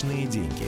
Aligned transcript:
Личные 0.00 0.26
деньги. 0.26 0.66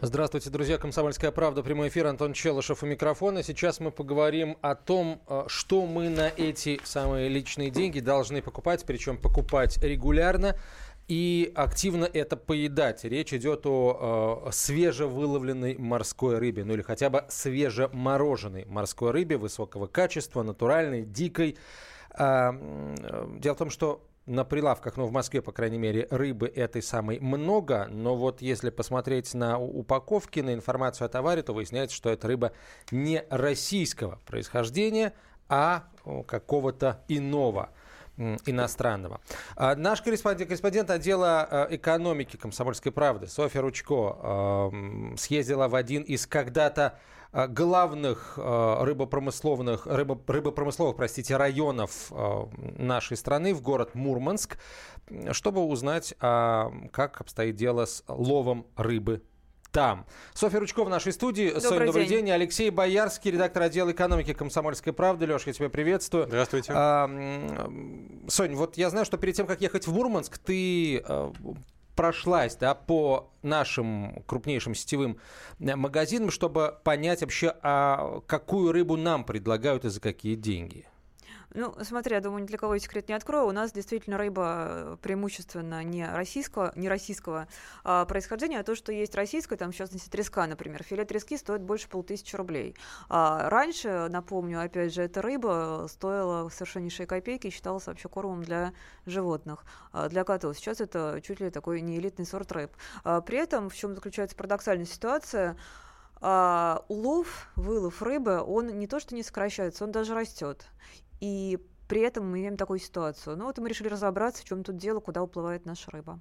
Здравствуйте, 0.00 0.50
друзья. 0.50 0.76
Комсомольская 0.76 1.30
правда. 1.30 1.62
Прямой 1.62 1.86
эфир. 1.86 2.08
Антон 2.08 2.32
Челышев 2.32 2.82
у 2.82 2.86
микрофона. 2.86 3.44
Сейчас 3.44 3.78
мы 3.78 3.92
поговорим 3.92 4.56
о 4.60 4.74
том, 4.74 5.22
э, 5.28 5.44
что 5.46 5.86
мы 5.86 6.08
на 6.08 6.32
эти 6.36 6.80
самые 6.82 7.28
личные 7.28 7.70
деньги 7.70 8.00
должны 8.00 8.42
покупать, 8.42 8.84
причем 8.86 9.18
покупать 9.18 9.78
регулярно 9.80 10.58
и 11.06 11.52
активно 11.54 12.06
это 12.06 12.36
поедать. 12.36 13.04
Речь 13.04 13.32
идет 13.32 13.64
о 13.66 14.46
э, 14.48 14.50
свежевыловленной 14.50 15.76
морской 15.78 16.38
рыбе, 16.38 16.64
ну 16.64 16.74
или 16.74 16.82
хотя 16.82 17.08
бы 17.08 17.24
свежемороженой 17.28 18.64
морской 18.64 19.12
рыбе 19.12 19.36
высокого 19.36 19.86
качества, 19.86 20.42
натуральной, 20.42 21.04
дикой. 21.04 21.56
Э, 22.18 22.50
дело 23.38 23.54
в 23.54 23.58
том, 23.58 23.70
что 23.70 24.07
на 24.28 24.44
прилавках, 24.44 24.96
ну, 24.96 25.06
в 25.06 25.12
Москве, 25.12 25.42
по 25.42 25.52
крайней 25.52 25.78
мере, 25.78 26.06
рыбы 26.10 26.46
этой 26.46 26.82
самой 26.82 27.18
много, 27.18 27.88
но 27.90 28.14
вот 28.14 28.42
если 28.42 28.70
посмотреть 28.70 29.34
на 29.34 29.58
упаковки, 29.58 30.40
на 30.40 30.54
информацию 30.54 31.06
о 31.06 31.08
товаре, 31.08 31.42
то 31.42 31.54
выясняется, 31.54 31.96
что 31.96 32.10
это 32.10 32.28
рыба 32.28 32.52
не 32.90 33.24
российского 33.30 34.20
происхождения, 34.26 35.14
а 35.48 35.84
какого-то 36.26 37.02
иного 37.08 37.70
иностранного. 38.46 39.20
А 39.56 39.74
наш 39.76 40.02
корреспондент, 40.02 40.48
корреспондент 40.48 40.90
отдела 40.90 41.48
э, 41.50 41.76
экономики 41.76 42.36
«Комсомольской 42.36 42.92
правды» 42.92 43.26
Софья 43.26 43.60
Ручко 43.60 44.16
э, 44.20 45.16
съездила 45.16 45.68
в 45.68 45.74
один 45.74 46.02
из 46.02 46.26
когда-то 46.26 46.98
Э, 47.32 47.46
главных 47.46 48.38
рыбопромысловых, 48.38 49.86
рыбо, 49.86 50.18
рыбопромысловых 50.26 50.96
простите, 50.96 51.36
районов 51.36 52.10
нашей 52.78 53.16
страны, 53.16 53.54
в 53.54 53.60
город 53.60 53.94
Мурманск, 53.94 54.58
чтобы 55.32 55.62
узнать, 55.62 56.14
а, 56.20 56.72
как 56.92 57.20
обстоит 57.20 57.56
дело 57.56 57.84
с 57.86 58.04
ловом 58.08 58.66
рыбы 58.76 59.22
там. 59.72 60.06
Софья 60.34 60.60
Ручкова 60.60 60.86
в 60.86 60.90
нашей 60.90 61.12
студии. 61.12 61.48
Добрый 61.48 61.62
Соня, 61.62 61.86
добрый 61.86 62.06
день. 62.06 62.26
день. 62.26 62.30
Алексей 62.30 62.70
Боярский, 62.70 63.30
редактор 63.30 63.64
отдела 63.64 63.92
экономики 63.92 64.32
«Комсомольской 64.32 64.92
правды». 64.92 65.26
Леша, 65.26 65.44
я 65.46 65.52
тебя 65.52 65.68
приветствую. 65.68 66.26
Здравствуйте. 66.26 66.72
А, 66.74 67.08
Сонь, 68.28 68.54
вот 68.54 68.76
я 68.76 68.90
знаю, 68.90 69.04
что 69.04 69.16
перед 69.16 69.34
тем, 69.34 69.46
как 69.46 69.60
ехать 69.60 69.86
в 69.86 69.92
Мурманск, 69.92 70.38
ты 70.38 71.02
прошлась 71.98 72.54
да, 72.54 72.76
по 72.76 73.32
нашим 73.42 74.22
крупнейшим 74.26 74.76
сетевым 74.76 75.18
э, 75.58 75.74
магазинам, 75.74 76.30
чтобы 76.30 76.78
понять 76.84 77.22
вообще, 77.22 77.52
а 77.60 78.20
какую 78.28 78.70
рыбу 78.70 78.96
нам 78.96 79.24
предлагают 79.24 79.84
и 79.84 79.88
за 79.88 80.00
какие 80.00 80.36
деньги? 80.36 80.86
Ну, 81.54 81.74
смотри, 81.82 82.14
я 82.14 82.20
думаю, 82.20 82.42
ни 82.42 82.46
для 82.46 82.58
кого 82.58 82.76
секрет 82.76 83.08
не 83.08 83.14
открою. 83.14 83.46
У 83.46 83.52
нас 83.52 83.72
действительно 83.72 84.18
рыба 84.18 84.66
э, 84.68 84.96
преимущественно 85.00 85.82
не 85.82 86.06
российского, 86.06 86.72
не 86.76 86.90
российского 86.90 87.48
а, 87.84 88.04
происхождения, 88.04 88.60
а 88.60 88.62
то, 88.62 88.74
что 88.74 88.92
есть 88.92 89.14
российское, 89.14 89.56
там, 89.56 89.72
в 89.72 89.74
частности, 89.74 90.10
треска, 90.10 90.46
например. 90.46 90.82
Филе 90.82 91.06
трески 91.06 91.38
стоит 91.38 91.62
больше 91.62 91.88
полтысячи 91.88 92.36
рублей. 92.36 92.76
А 93.08 93.48
раньше, 93.48 94.08
напомню, 94.10 94.62
опять 94.62 94.92
же, 94.92 95.02
эта 95.02 95.22
рыба 95.22 95.86
стоила 95.88 96.50
совершеннейшие 96.50 97.06
копейки 97.06 97.46
и 97.46 97.50
считалась 97.50 97.86
вообще 97.86 98.08
кормом 98.10 98.42
для 98.42 98.74
животных, 99.06 99.64
а, 99.92 100.10
для 100.10 100.24
котов. 100.24 100.54
Сейчас 100.56 100.82
это 100.82 101.20
чуть 101.22 101.40
ли 101.40 101.50
такой 101.50 101.80
не 101.80 101.96
элитный 101.98 102.26
сорт 102.26 102.52
рыб. 102.52 102.72
А, 103.04 103.22
при 103.22 103.38
этом, 103.38 103.70
в 103.70 103.74
чем 103.74 103.94
заключается 103.94 104.36
парадоксальная 104.36 104.84
ситуация, 104.84 105.56
а, 106.20 106.84
улов, 106.88 107.48
вылов 107.56 108.02
рыбы, 108.02 108.42
он 108.42 108.66
не 108.78 108.86
то 108.86 109.00
что 109.00 109.14
не 109.14 109.22
сокращается, 109.22 109.84
он 109.84 109.92
даже 109.92 110.14
растет. 110.14 110.66
И 111.20 111.58
при 111.88 112.02
этом 112.02 112.30
мы 112.30 112.40
имеем 112.40 112.56
такую 112.56 112.78
ситуацию. 112.78 113.36
Ну 113.36 113.44
вот 113.46 113.58
мы 113.58 113.68
решили 113.68 113.88
разобраться, 113.88 114.42
в 114.42 114.44
чем 114.44 114.62
тут 114.62 114.76
дело, 114.76 115.00
куда 115.00 115.22
уплывает 115.22 115.64
наша 115.66 115.90
рыба. 115.90 116.20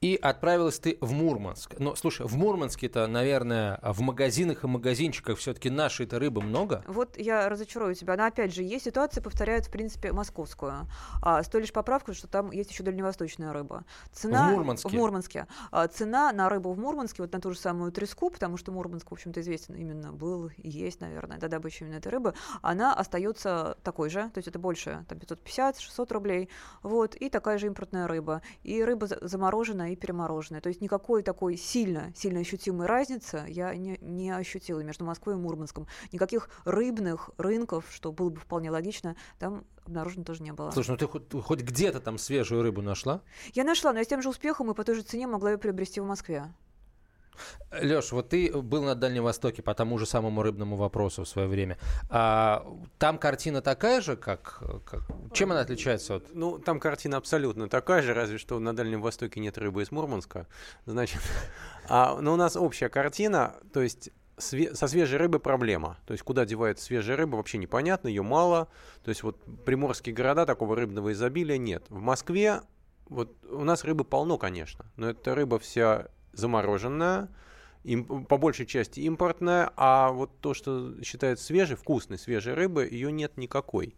И 0.00 0.18
отправилась 0.20 0.78
ты 0.78 0.98
в 1.00 1.12
Мурманск. 1.12 1.78
Но, 1.78 1.94
слушай, 1.94 2.26
в 2.26 2.36
Мурманске-то, 2.36 3.06
наверное, 3.06 3.80
в 3.82 4.00
магазинах 4.00 4.64
и 4.64 4.66
магазинчиках 4.66 5.38
все-таки 5.38 5.70
нашей-то 5.70 6.18
рыбы 6.18 6.42
много? 6.42 6.84
Вот 6.86 7.16
я 7.16 7.48
разочарую 7.48 7.94
тебя. 7.94 8.16
Но, 8.16 8.26
опять 8.26 8.54
же, 8.54 8.62
есть 8.62 8.84
ситуация, 8.84 9.22
повторяют, 9.22 9.66
в 9.66 9.70
принципе, 9.70 10.12
московскую. 10.12 10.88
А, 11.22 11.42
с 11.42 11.48
той 11.48 11.62
лишь 11.62 11.72
поправкой, 11.72 12.14
что 12.14 12.28
там 12.28 12.50
есть 12.50 12.70
еще 12.70 12.82
дальневосточная 12.82 13.52
рыба. 13.52 13.84
Цена... 14.12 14.48
В 14.48 14.52
Мурманске? 14.52 14.88
В 14.88 14.92
Мурманске. 14.92 15.46
А, 15.70 15.88
цена 15.88 16.32
на 16.32 16.48
рыбу 16.50 16.72
в 16.72 16.78
Мурманске, 16.78 17.22
вот 17.22 17.32
на 17.32 17.40
ту 17.40 17.52
же 17.52 17.58
самую 17.58 17.90
треску, 17.90 18.28
потому 18.28 18.58
что 18.58 18.72
Мурманск, 18.72 19.10
в 19.10 19.14
общем-то, 19.14 19.40
известен 19.40 19.74
именно 19.74 20.12
был 20.12 20.50
и 20.56 20.68
есть, 20.68 21.00
наверное, 21.00 21.38
до 21.38 21.48
добычи 21.48 21.82
именно 21.82 21.96
этой 21.96 22.08
рыбы, 22.08 22.34
она 22.60 22.92
остается 22.94 23.78
такой 23.82 24.10
же, 24.10 24.30
то 24.30 24.38
есть 24.38 24.48
это 24.48 24.58
больше, 24.58 25.04
там, 25.08 25.18
550-600 25.18 26.12
рублей, 26.12 26.48
вот, 26.82 27.14
и 27.14 27.30
такая 27.30 27.58
же 27.58 27.66
импортная 27.66 28.06
рыба. 28.06 28.42
И 28.62 28.82
рыба 28.82 29.06
замороженная 29.06 29.93
и 29.94 29.96
перемороженное. 29.96 30.60
То 30.60 30.68
есть 30.68 30.80
никакой 30.80 31.22
такой 31.22 31.56
сильно, 31.56 32.12
сильно 32.14 32.40
ощутимой 32.40 32.86
разницы 32.86 33.44
я 33.48 33.74
не, 33.74 33.98
не 34.00 34.30
ощутила 34.30 34.80
между 34.80 35.04
Москвой 35.04 35.34
и 35.34 35.38
Мурманском. 35.38 35.86
Никаких 36.12 36.48
рыбных 36.64 37.30
рынков, 37.38 37.86
что 37.90 38.12
было 38.12 38.30
бы 38.30 38.40
вполне 38.40 38.70
логично, 38.70 39.16
там 39.38 39.64
обнаружено 39.84 40.24
тоже 40.24 40.42
не 40.42 40.52
было. 40.52 40.70
Слушай, 40.70 40.90
ну 40.90 40.96
ты 40.96 41.06
хоть, 41.06 41.32
хоть 41.32 41.60
где-то 41.60 42.00
там 42.00 42.18
свежую 42.18 42.62
рыбу 42.62 42.82
нашла? 42.82 43.22
Я 43.54 43.64
нашла, 43.64 43.92
но 43.92 43.98
я 43.98 44.04
с 44.04 44.08
тем 44.08 44.22
же 44.22 44.28
успехом 44.28 44.70
и 44.70 44.74
по 44.74 44.84
той 44.84 44.94
же 44.94 45.02
цене 45.02 45.26
могла 45.26 45.52
ее 45.52 45.58
приобрести 45.58 46.00
в 46.00 46.06
Москве. 46.06 46.52
Леш, 47.70 48.12
вот 48.12 48.28
ты 48.30 48.52
был 48.52 48.82
на 48.82 48.94
Дальнем 48.94 49.24
Востоке 49.24 49.62
по 49.62 49.74
тому 49.74 49.98
же 49.98 50.06
самому 50.06 50.42
рыбному 50.42 50.76
вопросу 50.76 51.24
в 51.24 51.28
свое 51.28 51.48
время. 51.48 51.78
А, 52.08 52.66
там 52.98 53.18
картина 53.18 53.62
такая 53.62 54.00
же, 54.00 54.16
как, 54.16 54.62
как... 54.84 55.02
Чем 55.32 55.52
она 55.52 55.60
отличается 55.60 56.16
от... 56.16 56.34
Ну, 56.34 56.58
там 56.58 56.80
картина 56.80 57.16
абсолютно 57.16 57.68
такая 57.68 58.02
же, 58.02 58.14
разве 58.14 58.38
что 58.38 58.58
на 58.58 58.74
Дальнем 58.74 59.02
Востоке 59.02 59.40
нет 59.40 59.58
рыбы 59.58 59.82
из 59.82 59.90
Мурманска. 59.90 60.46
Значит, 60.86 61.20
а, 61.88 62.18
но 62.20 62.34
у 62.34 62.36
нас 62.36 62.56
общая 62.56 62.88
картина, 62.88 63.54
то 63.72 63.80
есть 63.80 64.10
со 64.36 64.88
свежей 64.88 65.18
рыбой 65.18 65.40
проблема. 65.40 65.98
То 66.06 66.12
есть 66.12 66.24
куда 66.24 66.44
девается 66.44 66.84
свежая 66.84 67.16
рыба, 67.16 67.36
вообще 67.36 67.58
непонятно, 67.58 68.08
ее 68.08 68.22
мало. 68.22 68.68
То 69.04 69.10
есть 69.10 69.22
вот 69.22 69.40
приморские 69.64 70.14
города 70.14 70.46
такого 70.46 70.76
рыбного 70.76 71.12
изобилия 71.12 71.58
нет. 71.58 71.84
В 71.88 72.00
Москве 72.00 72.62
вот 73.08 73.36
у 73.44 73.64
нас 73.64 73.84
рыбы 73.84 74.04
полно, 74.04 74.38
конечно, 74.38 74.86
но 74.96 75.10
эта 75.10 75.34
рыба 75.34 75.58
вся 75.58 76.08
замороженная, 76.36 77.28
им, 77.84 78.24
по 78.24 78.38
большей 78.38 78.66
части 78.66 79.00
импортная, 79.00 79.72
а 79.76 80.10
вот 80.10 80.30
то, 80.40 80.54
что 80.54 80.94
считается 81.02 81.44
свежей, 81.44 81.76
вкусной, 81.76 82.18
свежей 82.18 82.54
рыбы, 82.54 82.88
ее 82.90 83.12
нет 83.12 83.36
никакой. 83.36 83.94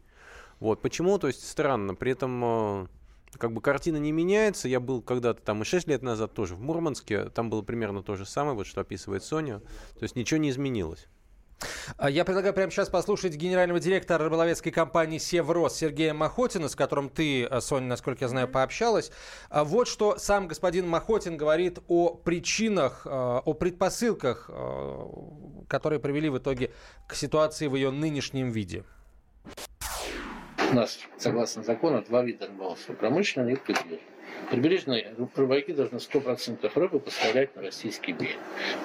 Вот, 0.58 0.82
почему, 0.82 1.19
то 1.19 1.26
есть 1.26 1.47
странно, 1.48 1.94
при 1.94 2.12
этом 2.12 2.42
э, 2.44 2.86
как 3.38 3.52
бы 3.52 3.60
картина 3.60 3.98
не 3.98 4.12
меняется. 4.12 4.69
Я 4.69 4.80
был 4.80 5.02
когда-то 5.02 5.42
там 5.42 5.62
и 5.62 5.64
6 5.64 5.86
лет 5.88 6.02
назад 6.02 6.32
тоже 6.32 6.54
в 6.54 6.60
Мурманске, 6.60 7.26
там 7.26 7.50
было 7.50 7.62
примерно 7.62 8.02
то 8.02 8.16
же 8.16 8.26
самое, 8.26 8.56
вот 8.56 8.66
что 8.66 8.80
описывает 8.80 9.22
Соня, 9.22 9.60
то 9.98 10.03
есть 10.03 10.16
ничего 10.16 10.38
не 10.38 10.50
изменилось. 10.50 11.06
А 11.97 12.11
я 12.11 12.25
предлагаю 12.25 12.53
прямо 12.53 12.71
сейчас 12.71 12.91
послушать 12.91 13.34
генерального 13.34 13.81
директора 13.81 14.25
рыболовецкой 14.25 14.72
компании 14.72 15.19
«Севрос» 15.19 15.77
Сергея 15.77 16.12
Махотина, 16.12 16.69
с 16.69 16.77
которым 16.77 17.09
ты, 17.09 17.44
э, 17.44 17.61
Соня, 17.61 17.87
насколько 17.87 18.25
я 18.25 18.28
знаю, 18.28 18.49
пообщалась. 18.49 19.11
А 19.49 19.65
вот 19.65 19.89
что 19.89 20.19
сам 20.19 20.49
господин 20.49 20.89
Махотин 20.89 21.37
говорит 21.37 21.78
о 21.89 22.15
причинах, 22.15 23.06
э, 23.06 23.11
о 23.11 23.55
предпосылках, 23.55 24.50
э, 24.53 25.06
которые 25.69 25.99
привели 26.00 26.28
в 26.28 26.39
итоге 26.39 26.72
к 27.09 27.15
ситуации 27.15 27.66
в 27.66 27.75
ее 27.75 27.91
нынешнем 27.91 28.50
виде. 28.50 28.84
У 30.71 30.75
нас, 30.75 30.99
согласно 31.16 31.62
закону, 31.62 32.03
два 32.03 32.22
вида 32.22 32.47
рыболовства– 32.49 32.93
промышленный 32.95 33.55
и 33.55 33.56
прибрежный. 33.56 34.00
Прибрежные 34.50 35.15
рыбаки 35.34 35.72
должны 35.72 35.97
100% 35.97 36.71
рыбы 36.75 37.00
поставлять 37.00 37.56
на 37.56 37.62
российский 37.62 38.12
берег. 38.12 38.37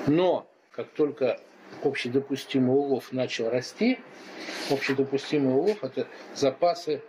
Но 0.08 0.48
как 0.72 0.90
только 0.92 1.40
общедопустимый 1.84 2.76
улов 2.76 3.12
начал 3.12 3.50
расти. 3.50 4.00
Общедопустимый 4.70 5.54
улов– 5.54 5.78
это 5.84 6.08
запасы 6.36 7.02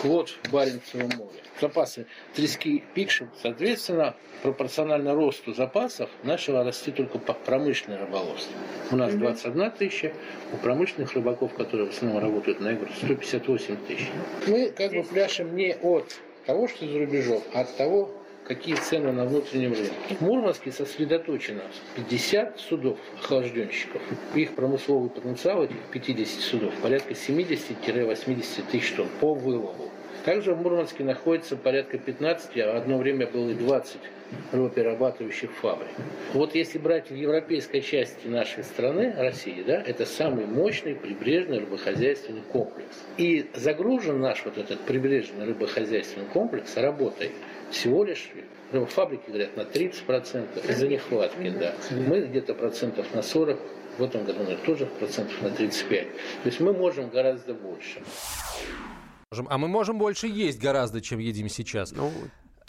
плод 0.00 0.30
в 0.30 0.52
Баренцевом 0.52 1.10
море. 1.16 1.40
Запасы 1.60 2.06
трески 2.34 2.82
пикши, 2.94 3.28
соответственно, 3.42 4.16
пропорционально 4.42 5.14
росту 5.14 5.52
запасов 5.52 6.08
начало 6.22 6.64
расти 6.64 6.90
только 6.90 7.18
промышленное 7.18 7.98
рыболовство. 7.98 8.52
У 8.90 8.96
нас 8.96 9.14
21 9.14 9.70
тысяча, 9.72 10.12
у 10.52 10.56
промышленных 10.56 11.12
рыбаков, 11.12 11.54
которые 11.54 11.88
в 11.88 11.90
основном 11.90 12.22
работают 12.22 12.60
на 12.60 12.72
игру, 12.72 12.88
158 13.02 13.76
тысяч. 13.86 14.08
Мы 14.46 14.70
как 14.70 14.92
бы 14.92 15.02
пляшем 15.02 15.54
не 15.54 15.74
от 15.74 16.20
того, 16.46 16.68
что 16.68 16.86
за 16.86 16.98
рубежом, 16.98 17.42
а 17.52 17.60
от 17.60 17.76
того, 17.76 18.10
какие 18.50 18.74
цены 18.74 19.12
на 19.12 19.26
внутреннем 19.26 19.74
рынке. 19.74 20.16
В 20.18 20.22
Мурманске 20.22 20.72
сосредоточено 20.72 21.62
50 21.94 22.58
судов 22.58 22.98
охлажденщиков. 23.22 24.02
Их 24.34 24.56
промысловый 24.56 25.08
потенциал 25.08 25.62
этих 25.62 25.76
50 25.92 26.40
судов 26.40 26.74
порядка 26.82 27.12
70-80 27.12 28.64
тысяч 28.72 28.92
тонн 28.96 29.06
по 29.20 29.34
вылову. 29.34 29.88
Также 30.24 30.52
в 30.52 30.60
Мурманске 30.60 31.04
находится 31.04 31.56
порядка 31.56 31.96
15, 31.96 32.58
а 32.58 32.76
одно 32.76 32.98
время 32.98 33.28
было 33.28 33.50
и 33.50 33.54
20 33.54 33.98
рыбоперерабатывающих 34.50 35.52
фабрик. 35.52 35.88
Вот 36.34 36.56
если 36.56 36.78
брать 36.78 37.08
в 37.08 37.14
европейской 37.14 37.80
части 37.80 38.26
нашей 38.26 38.64
страны, 38.64 39.14
России, 39.16 39.62
да, 39.64 39.80
это 39.80 40.06
самый 40.06 40.46
мощный 40.46 40.96
прибрежный 40.96 41.60
рыбохозяйственный 41.60 42.42
комплекс. 42.42 42.96
И 43.16 43.46
загружен 43.54 44.20
наш 44.20 44.44
вот 44.44 44.58
этот 44.58 44.80
прибрежный 44.80 45.46
рыбохозяйственный 45.46 46.26
комплекс 46.26 46.76
работой 46.76 47.30
всего 47.70 48.04
лишь 48.04 48.30
фабрики 48.90 49.22
говорят 49.26 49.56
на 49.56 49.62
30% 49.62 50.70
из-за 50.70 50.88
нехватки, 50.88 51.50
да. 51.50 51.74
Мы 51.90 52.20
где-то 52.22 52.54
процентов 52.54 53.12
на 53.14 53.22
40, 53.22 53.58
в 53.98 54.02
этом 54.02 54.24
году, 54.24 54.40
наверное, 54.40 54.64
тоже 54.64 54.86
процентов 54.86 55.40
на 55.42 55.50
35. 55.50 56.06
То 56.08 56.16
есть 56.44 56.60
мы 56.60 56.72
можем 56.72 57.10
гораздо 57.10 57.54
больше. 57.54 58.00
А 59.30 59.58
мы 59.58 59.68
можем 59.68 59.98
больше 59.98 60.26
есть 60.26 60.60
гораздо, 60.60 61.00
чем 61.00 61.18
едим 61.18 61.48
сейчас. 61.48 61.92
Ну, 61.92 62.10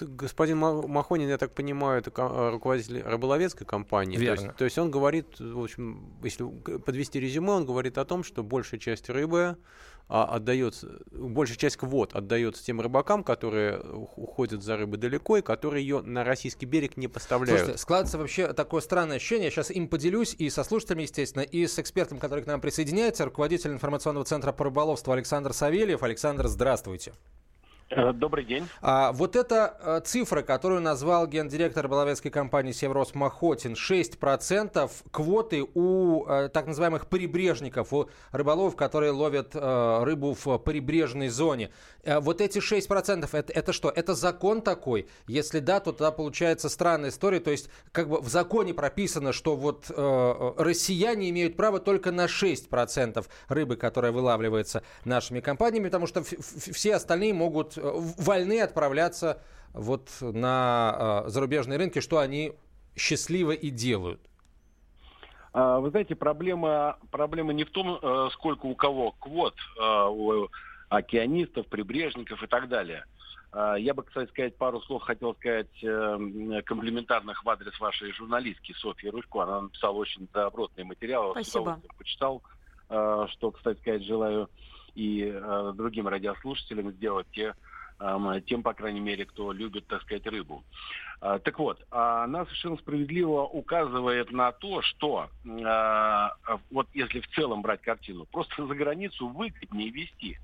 господин 0.06 0.58
Махонин, 0.58 1.30
я 1.30 1.38
так 1.38 1.54
понимаю, 1.54 2.00
это 2.00 2.12
руководитель 2.52 3.02
рыболовецкой 3.02 3.66
компании. 3.68 4.18
Верно. 4.18 4.36
То 4.36 4.44
есть, 4.44 4.58
то 4.58 4.64
есть 4.66 4.78
он 4.78 4.92
говорит, 4.92 5.40
в 5.40 5.64
общем, 5.64 6.18
если 6.24 6.46
подвести 6.80 7.20
резюме, 7.20 7.52
он 7.52 7.66
говорит 7.66 7.98
о 7.98 8.06
том, 8.06 8.24
что 8.24 8.44
большая 8.44 8.80
часть 8.80 9.10
рыбы 9.10 9.58
а, 10.14 10.26
отдается, 10.26 11.00
большая 11.12 11.58
часть 11.58 11.78
квот 11.78 12.14
отдается 12.14 12.64
тем 12.64 12.82
рыбакам, 12.82 13.24
которые 13.24 13.80
уходят 13.80 14.62
за 14.62 14.76
рыбой 14.76 14.98
далеко 14.98 15.38
и 15.38 15.42
которые 15.42 15.84
ее 15.84 16.02
на 16.02 16.26
российский 16.26 16.66
берег 16.66 16.98
не 16.98 17.08
поставляют. 17.08 17.62
Слушайте, 17.62 17.82
складывается 17.82 18.18
вообще 18.18 18.52
такое 18.52 18.82
странное 18.82 19.16
ощущение, 19.16 19.46
я 19.46 19.52
сейчас 19.52 19.72
им 19.72 19.88
поделюсь 19.88 20.36
и 20.38 20.50
со 20.50 20.66
слушателями, 20.66 21.04
естественно, 21.04 21.44
и 21.44 21.66
с 21.66 21.80
экспертом, 21.80 22.20
который 22.20 22.44
к 22.44 22.48
нам 22.48 22.60
присоединяется, 22.60 23.24
руководитель 23.24 23.72
информационного 23.72 24.26
центра 24.26 24.52
по 24.52 24.66
рыболовству 24.66 25.14
Александр 25.14 25.54
Савельев. 25.54 26.04
Александр, 26.04 26.48
здравствуйте. 26.48 27.14
Э, 27.92 28.14
добрый 28.14 28.46
день. 28.46 28.68
А, 28.82 29.12
вот 29.12 29.36
эта 29.36 29.68
а, 29.68 30.00
цифра, 30.00 30.44
которую 30.44 30.82
назвал 30.82 31.28
гендиректор 31.28 31.90
Баловецкой 31.90 32.32
компании 32.32 32.72
«Северос» 32.72 33.14
Махотин, 33.14 33.74
6% 33.74 34.90
квоты 35.12 35.66
у 35.74 36.26
а, 36.26 36.48
так 36.48 36.68
называемых 36.68 37.08
прибрежников, 37.08 37.92
у 37.92 38.10
рыболовов, 38.32 38.78
которые 38.78 39.12
ловят 39.12 39.52
а, 39.56 40.06
рыбу 40.06 40.38
в 40.42 40.58
прибрежной 40.60 41.28
зоне. 41.28 41.72
А, 42.06 42.22
вот 42.22 42.40
эти 42.40 42.60
6% 42.60 43.28
это, 43.32 43.52
это 43.52 43.74
что? 43.74 43.90
Это 43.90 44.16
закон 44.16 44.62
такой? 44.62 45.10
Если 45.28 45.60
да, 45.60 45.82
то 45.82 45.92
тогда 45.92 46.12
получается 46.12 46.70
странная 46.70 47.10
история. 47.10 47.42
То 47.42 47.52
есть 47.52 47.70
как 47.92 48.08
бы 48.08 48.22
в 48.22 48.30
законе 48.30 48.74
прописано, 48.74 49.34
что 49.34 49.58
вот 49.58 49.92
а, 49.94 50.56
россияне 50.58 51.30
имеют 51.30 51.58
право 51.58 51.80
только 51.80 52.12
на 52.12 52.28
6% 52.28 53.26
рыбы, 53.50 53.76
которая 53.76 54.14
вылавливается 54.14 54.82
нашими 55.04 55.42
компаниями, 55.42 55.86
потому 55.86 56.08
что 56.08 56.24
все 56.24 56.96
остальные 56.96 57.34
могут 57.34 57.81
вольны 57.82 58.62
отправляться 58.62 59.42
вот 59.74 60.10
на 60.22 61.24
э, 61.26 61.30
зарубежные 61.30 61.78
рынки, 61.78 62.00
что 62.00 62.20
они 62.20 62.54
счастливо 62.96 63.52
и 63.52 63.70
делают? 63.70 64.22
А, 65.54 65.80
вы 65.80 65.90
знаете, 65.90 66.16
проблема, 66.16 66.98
проблема 67.10 67.54
не 67.54 67.64
в 67.64 67.72
том, 67.72 68.00
э, 68.02 68.30
сколько 68.34 68.66
у 68.66 68.76
кого 68.76 69.12
квот, 69.20 69.56
э, 69.80 70.06
у 70.10 70.50
океанистов, 70.90 71.68
прибрежников 71.68 72.44
и 72.44 72.48
так 72.48 72.68
далее. 72.68 73.06
А, 73.54 73.76
я 73.76 73.94
бы, 73.94 74.04
кстати, 74.04 74.30
сказать 74.30 74.58
пару 74.58 74.82
слов 74.82 75.04
хотел 75.04 75.36
сказать 75.36 75.72
комплиментарных 76.66 77.44
в 77.44 77.50
адрес 77.50 77.78
вашей 77.80 78.12
журналистки 78.14 78.74
Софьи 78.74 79.10
Ручко. 79.10 79.44
Она 79.44 79.62
написала 79.62 79.94
очень 79.94 80.28
добротный 80.34 80.84
материал. 80.84 81.32
Спасибо. 81.32 81.80
Почитал, 81.98 82.42
что, 82.88 83.52
кстати 83.52 83.80
сказать, 83.80 84.04
желаю 84.04 84.50
и 84.96 85.32
другим 85.76 86.10
радиослушателям 86.10 86.92
сделать 86.92 87.28
те 87.32 87.56
тем, 88.48 88.64
по 88.64 88.74
крайней 88.74 89.00
мере, 89.00 89.26
кто 89.26 89.52
любит, 89.52 89.88
так 89.88 90.02
сказать, 90.02 90.26
рыбу. 90.28 90.64
А, 91.20 91.40
так 91.40 91.60
вот, 91.60 91.86
она 91.92 92.46
совершенно 92.46 92.78
справедливо 92.78 93.44
указывает 93.44 94.32
на 94.32 94.52
то, 94.52 94.82
что 94.82 95.30
а, 95.66 96.34
вот 96.72 96.88
если 96.94 97.20
в 97.20 97.28
целом 97.30 97.62
брать 97.62 97.82
картину, 97.82 98.26
просто 98.26 98.66
за 98.66 98.74
границу 98.76 99.28
выгоднее 99.28 99.90
вести. 99.90 100.40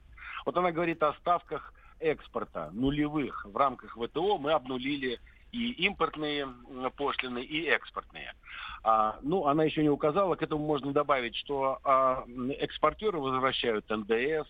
Вот 0.46 0.56
она 0.56 0.72
говорит 0.72 1.02
о 1.04 1.14
ставках 1.14 1.74
экспорта 2.00 2.70
нулевых 2.74 3.46
в 3.46 3.58
рамках 3.58 3.98
ВТО 3.98 4.38
мы 4.38 4.52
обнулили 4.52 5.20
и 5.52 5.72
импортные 5.86 6.48
пошлины, 6.96 7.40
и 7.40 7.66
экспортные. 7.66 8.34
А, 8.84 9.18
ну, 9.22 9.48
она 9.48 9.64
еще 9.64 9.82
не 9.82 9.90
указала, 9.90 10.36
к 10.36 10.44
этому 10.44 10.66
можно 10.66 10.92
добавить, 10.92 11.36
что 11.36 11.80
а, 11.84 12.26
экспортеры 12.60 13.18
возвращают 13.18 13.90
НДС, 13.90 14.12
а, 14.12 14.46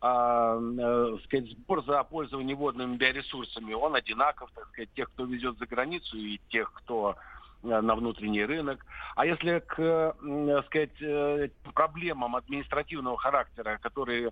э, 0.00 1.18
сказать, 1.24 1.50
сбор 1.50 1.84
за 1.84 2.02
пользование 2.04 2.54
водными 2.54 2.96
биоресурсами, 2.96 3.72
он 3.72 3.96
одинаков, 3.96 4.50
так 4.54 4.66
сказать, 4.68 4.90
тех, 4.94 5.08
кто 5.10 5.24
везет 5.24 5.58
за 5.58 5.66
границу 5.66 6.16
и 6.16 6.40
тех, 6.50 6.72
кто 6.72 7.16
э, 7.62 7.80
на 7.80 7.94
внутренний 7.94 8.44
рынок. 8.44 8.84
А 9.16 9.26
если 9.26 9.58
к 9.60 9.78
э, 9.78 10.62
сказать, 10.66 11.52
проблемам 11.74 12.36
административного 12.36 13.18
характера, 13.18 13.78
которые, 13.82 14.30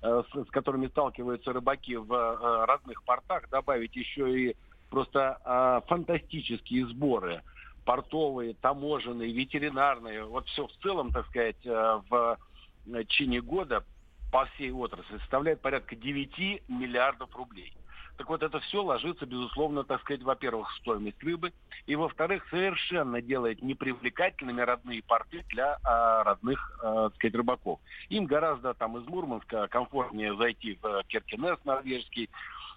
с, 0.00 0.50
которыми 0.50 0.88
сталкиваются 0.88 1.52
рыбаки 1.52 1.96
в 1.96 2.66
родных 2.66 3.02
портах, 3.04 3.48
добавить 3.50 3.94
еще 3.94 4.48
и 4.48 4.56
просто 4.90 5.82
фантастические 5.88 6.86
сборы 6.86 7.42
портовые, 7.84 8.54
таможенные, 8.54 9.32
ветеринарные, 9.32 10.24
вот 10.24 10.46
все 10.48 10.66
в 10.68 10.72
целом, 10.82 11.10
так 11.10 11.26
сказать, 11.26 11.64
в 11.64 12.38
течение 12.86 13.40
года 13.40 13.84
по 14.32 14.46
всей 14.46 14.72
отрасли 14.72 15.18
составляет 15.18 15.60
порядка 15.60 15.94
9 15.94 16.68
миллиардов 16.68 17.36
рублей. 17.36 17.76
Так 18.16 18.28
вот, 18.28 18.42
это 18.42 18.60
все 18.60 18.82
ложится, 18.82 19.26
безусловно, 19.26 19.84
так 19.84 20.00
сказать, 20.00 20.22
во-первых, 20.22 20.70
в 20.70 20.76
стоимость 20.78 21.22
рыбы, 21.22 21.52
и, 21.86 21.96
во-вторых, 21.96 22.46
совершенно 22.50 23.20
делает 23.20 23.62
непривлекательными 23.62 24.60
родные 24.62 25.02
порты 25.02 25.44
для 25.48 25.78
а, 25.82 26.24
родных, 26.24 26.78
а, 26.82 27.10
так 27.10 27.16
сказать, 27.16 27.34
рыбаков. 27.34 27.80
Им 28.08 28.24
гораздо 28.26 28.74
там 28.74 28.96
из 28.96 29.06
Мурманска 29.06 29.68
комфортнее 29.68 30.34
зайти 30.36 30.78
в 30.80 31.04
Керкинес 31.08 31.58
норвежский, 31.64 32.30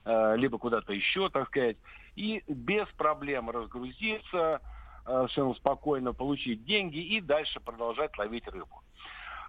а, 0.03 0.35
либо 0.35 0.57
куда-то 0.57 0.93
еще, 0.93 1.29
так 1.29 1.47
сказать, 1.47 1.77
и 2.15 2.43
без 2.47 2.87
проблем 2.97 3.49
разгрузиться, 3.49 4.61
а, 5.05 5.27
совершенно 5.27 5.53
спокойно 5.53 6.13
получить 6.13 6.65
деньги 6.65 6.99
и 6.99 7.21
дальше 7.21 7.59
продолжать 7.59 8.17
ловить 8.17 8.47
рыбу. 8.47 8.81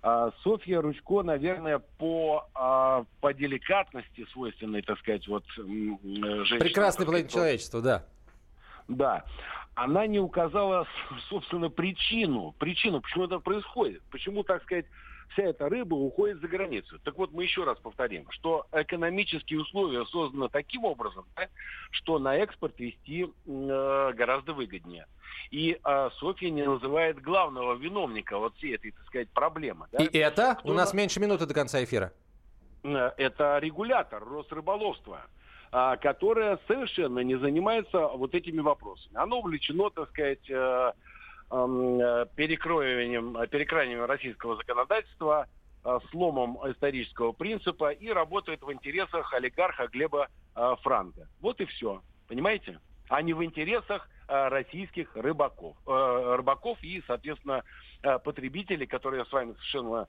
А, 0.09 0.31
Софья 0.45 0.81
Ручко, 0.81 1.25
наверное, 1.25 1.81
по, 1.99 2.47
а, 2.55 3.05
по 3.21 3.35
деликатности 3.35 4.25
свойственной, 4.33 4.81
так 4.83 5.01
сказать, 5.01 5.27
вот 5.27 5.43
женщине. 5.57 6.61
Прекрасный 6.61 7.05
половина 7.05 7.29
человечества, 7.29 7.83
да. 7.83 8.05
Да. 8.87 9.25
Она 9.75 10.07
не 10.07 10.21
указала, 10.21 10.87
собственно, 11.29 11.71
причину, 11.71 12.55
причину, 12.57 13.01
почему 13.01 13.25
это 13.25 13.41
происходит. 13.41 14.01
Почему, 14.13 14.45
так 14.45 14.63
сказать, 14.63 14.87
вся 15.31 15.45
эта 15.45 15.69
рыба 15.69 15.95
уходит 15.95 16.41
за 16.41 16.49
границу. 16.49 16.99
Так 17.05 17.17
вот, 17.17 17.33
мы 17.33 17.45
еще 17.45 17.65
раз 17.65 17.79
повторим, 17.79 18.27
что 18.31 18.67
экономические 18.73 19.61
условия 19.61 20.05
созданы 20.07 20.49
таким 20.49 20.85
образом, 20.85 21.25
да, 21.37 21.49
что 21.91 22.19
на 22.19 22.37
экспорт 22.37 22.79
вести 22.79 23.25
э, 23.25 24.13
гораздо 24.15 24.53
выгоднее. 24.53 25.07
И 25.51 25.79
э, 25.83 26.11
Софья 26.19 26.51
не 26.51 26.65
называет 26.65 27.21
главного 27.21 27.75
виновника 27.75 28.39
вот 28.39 28.57
всей 28.57 28.75
этой, 28.75 28.93
так 28.93 29.07
сказать, 29.07 29.29
проблемы. 29.31 29.87
Да? 29.93 30.05
И 30.05 30.19
это? 30.19 30.57
Кто 30.61 30.71
У 30.71 30.75
нас 30.75 30.93
на... 30.93 30.99
меньше 30.99 31.21
минуты 31.21 31.47
до 31.47 31.55
конца 31.55 31.83
эфира. 31.83 32.13
Э, 32.83 33.13
это 33.17 33.59
регулятор 33.59 34.25
Росрыболовства 34.25 35.27
а, 35.73 35.97
которое 35.97 36.59
совершенно 36.69 37.19
не 37.19 37.35
занимается 37.35 38.07
вот 38.07 38.35
этими 38.35 38.61
вопросами. 38.61 39.17
Оно 39.17 39.41
увлечено, 39.41 39.91
так 39.91 40.09
сказать, 40.11 40.49
Э, 40.49 40.93
перекроением, 41.49 43.37
перекраиванием 43.49 44.05
российского 44.05 44.57
законодательства, 44.57 45.49
э, 45.85 45.99
сломом 46.11 46.59
исторического 46.71 47.33
принципа 47.33 47.91
и 47.91 48.09
работает 48.09 48.63
в 48.63 48.73
интересах 48.73 49.33
олигарха 49.33 49.87
Глеба 49.89 50.29
э, 50.55 50.75
Франка. 50.83 51.29
Вот 51.41 51.61
и 51.61 51.65
все. 51.67 52.03
Понимаете? 52.29 52.81
А 53.09 53.23
не 53.23 53.33
в 53.33 53.45
интересах 53.45 54.09
российских 54.29 55.15
рыбаков. 55.15 55.77
Рыбаков 55.87 56.83
и, 56.83 57.01
соответственно, 57.07 57.63
потребителей, 58.03 58.85
которые, 58.85 59.21
я 59.21 59.25
с 59.25 59.31
вами 59.31 59.53
совершенно 59.53 60.09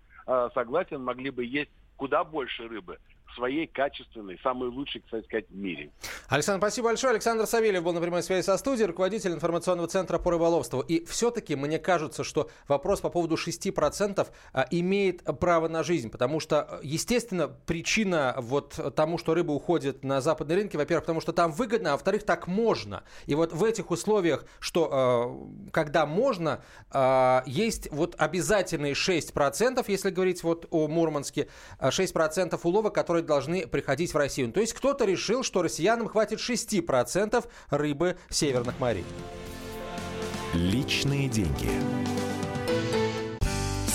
согласен, 0.55 1.03
могли 1.03 1.29
бы 1.29 1.45
есть 1.45 1.69
куда 1.97 2.23
больше 2.23 2.67
рыбы 2.67 2.97
своей 3.35 3.67
качественной, 3.67 4.39
самой 4.43 4.69
лучшей, 4.69 5.01
кстати 5.01 5.25
сказать, 5.25 5.49
в 5.49 5.55
мире. 5.55 5.91
Александр, 6.29 6.59
спасибо 6.59 6.89
большое. 6.89 7.11
Александр 7.11 7.45
Савельев 7.45 7.83
был 7.83 7.93
на 7.93 8.01
прямой 8.01 8.23
связи 8.23 8.45
со 8.45 8.57
студией, 8.57 8.87
руководитель 8.87 9.31
информационного 9.31 9.87
центра 9.87 10.17
по 10.17 10.31
рыболовству. 10.31 10.81
И 10.81 11.05
все-таки 11.05 11.55
мне 11.55 11.79
кажется, 11.79 12.23
что 12.23 12.49
вопрос 12.67 13.01
по 13.01 13.09
поводу 13.09 13.35
6% 13.35 14.27
а, 14.53 14.67
имеет 14.71 15.23
право 15.39 15.67
на 15.67 15.83
жизнь, 15.83 16.09
потому 16.09 16.39
что, 16.39 16.79
естественно, 16.83 17.47
причина 17.47 18.35
вот 18.37 18.79
тому, 18.95 19.17
что 19.17 19.33
рыба 19.33 19.51
уходит 19.51 20.03
на 20.03 20.21
западные 20.21 20.57
рынки, 20.57 20.77
во-первых, 20.77 21.03
потому 21.03 21.21
что 21.21 21.33
там 21.33 21.51
выгодно, 21.51 21.89
а 21.89 21.93
во-вторых, 21.93 22.23
так 22.23 22.47
можно. 22.47 23.03
И 23.25 23.35
вот 23.35 23.53
в 23.53 23.63
этих 23.63 23.91
условиях, 23.91 24.45
что 24.59 24.89
а, 24.91 25.71
когда 25.71 26.05
можно, 26.05 26.63
а, 26.91 27.43
есть 27.45 27.91
вот 27.91 28.15
обязательные 28.17 28.93
6%, 28.93 29.83
если 29.87 30.09
говорить 30.09 30.43
вот 30.43 30.67
о 30.71 30.87
Мурманске, 30.87 31.47
6% 31.79 32.59
улова, 32.63 32.89
которые 32.89 33.16
должны 33.25 33.67
приходить 33.67 34.13
в 34.13 34.17
Россию. 34.17 34.51
То 34.51 34.59
есть 34.59 34.73
кто-то 34.73 35.05
решил, 35.05 35.43
что 35.43 35.61
россиянам 35.61 36.07
хватит 36.07 36.39
6% 36.39 37.45
рыбы 37.69 38.17
северных 38.29 38.79
морей. 38.79 39.05
Личные 40.53 41.27
деньги. 41.27 41.69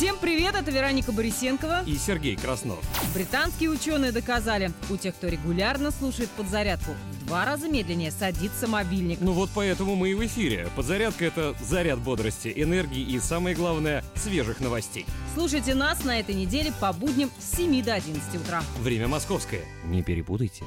Всем 0.02 0.16
привет, 0.18 0.56
это 0.56 0.70
Вероника 0.72 1.12
Борисенкова 1.12 1.84
и 1.86 1.96
Сергей 1.96 2.34
Краснов. 2.34 2.80
Британские 3.14 3.70
ученые 3.70 4.10
доказали, 4.10 4.72
у 4.90 4.96
тех, 4.96 5.14
кто 5.14 5.28
регулярно 5.28 5.92
слушает 5.92 6.28
подзарядку, 6.30 6.90
в 7.20 7.26
два 7.26 7.44
раза 7.44 7.68
медленнее 7.68 8.10
садится 8.10 8.66
мобильник. 8.66 9.18
Ну 9.20 9.32
вот 9.32 9.50
поэтому 9.54 9.94
мы 9.94 10.10
и 10.10 10.14
в 10.14 10.26
эфире. 10.26 10.66
Подзарядка– 10.74 11.24
это 11.26 11.54
заряд 11.62 12.00
бодрости, 12.00 12.52
энергии 12.54 13.00
и, 13.00 13.20
самое 13.20 13.54
главное, 13.54 14.02
свежих 14.16 14.58
новостей. 14.58 15.06
Слушайте 15.34 15.74
нас 15.74 16.04
на 16.04 16.20
этой 16.20 16.34
неделе 16.34 16.72
по 16.78 16.92
будням 16.92 17.30
с 17.38 17.56
7 17.56 17.82
до 17.82 17.94
11 17.94 18.34
утра. 18.36 18.62
Время 18.78 19.08
московское. 19.08 19.62
Не 19.84 20.02
перепутайте. 20.02 20.64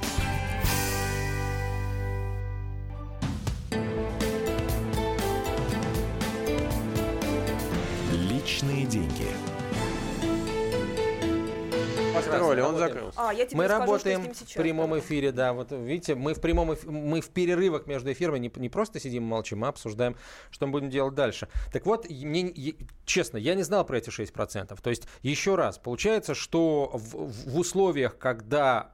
Построили, 12.62 12.84
он 12.84 12.94
закрылся. 12.94 13.18
А, 13.20 13.32
я 13.32 13.46
тебе 13.46 13.56
Мы 13.56 13.64
скажу, 13.64 13.80
работаем 13.80 14.20
что 14.20 14.22
с 14.22 14.26
ним 14.26 14.34
в 14.34 14.36
сейчас. 14.50 14.62
прямом 14.62 14.86
Давай. 14.86 15.00
эфире, 15.00 15.32
да. 15.32 15.52
Вот 15.52 15.72
видите, 15.72 16.14
мы 16.14 16.34
в 16.34 16.40
прямом 16.40 16.72
эф- 16.72 16.84
мы 16.84 17.20
в 17.20 17.28
перерывах 17.30 17.86
между 17.86 18.12
эфирами 18.12 18.38
не, 18.38 18.52
не 18.56 18.68
просто 18.68 19.00
сидим 19.00 19.24
и 19.24 19.26
молчим, 19.26 19.64
а 19.64 19.68
обсуждаем, 19.68 20.16
что 20.50 20.66
мы 20.66 20.72
будем 20.72 20.90
делать 20.90 21.14
дальше. 21.14 21.48
Так 21.72 21.86
вот, 21.86 22.08
мне, 22.08 22.74
честно, 23.04 23.36
я 23.36 23.54
не 23.54 23.62
знал 23.62 23.84
про 23.84 23.98
эти 23.98 24.10
6%. 24.10 24.80
То 24.80 24.90
есть, 24.90 25.06
еще 25.22 25.54
раз, 25.54 25.78
получается, 25.78 26.34
что 26.34 26.90
в, 26.92 27.30
в 27.50 27.58
условиях, 27.58 28.18
когда 28.18 28.92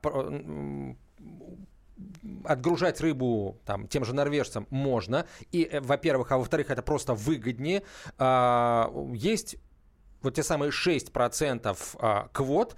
отгружать 2.44 3.00
рыбу 3.00 3.58
там, 3.64 3.86
тем 3.88 4.04
же 4.04 4.14
норвежцам 4.14 4.66
можно. 4.70 5.26
И, 5.50 5.62
э, 5.64 5.80
во-первых, 5.80 6.32
а 6.32 6.38
во-вторых, 6.38 6.70
это 6.70 6.82
просто 6.82 7.14
выгоднее. 7.14 7.82
А, 8.18 8.92
есть 9.14 9.56
вот 10.22 10.34
те 10.34 10.42
самые 10.42 10.70
6% 10.70 11.76
а, 11.98 12.28
квот, 12.32 12.76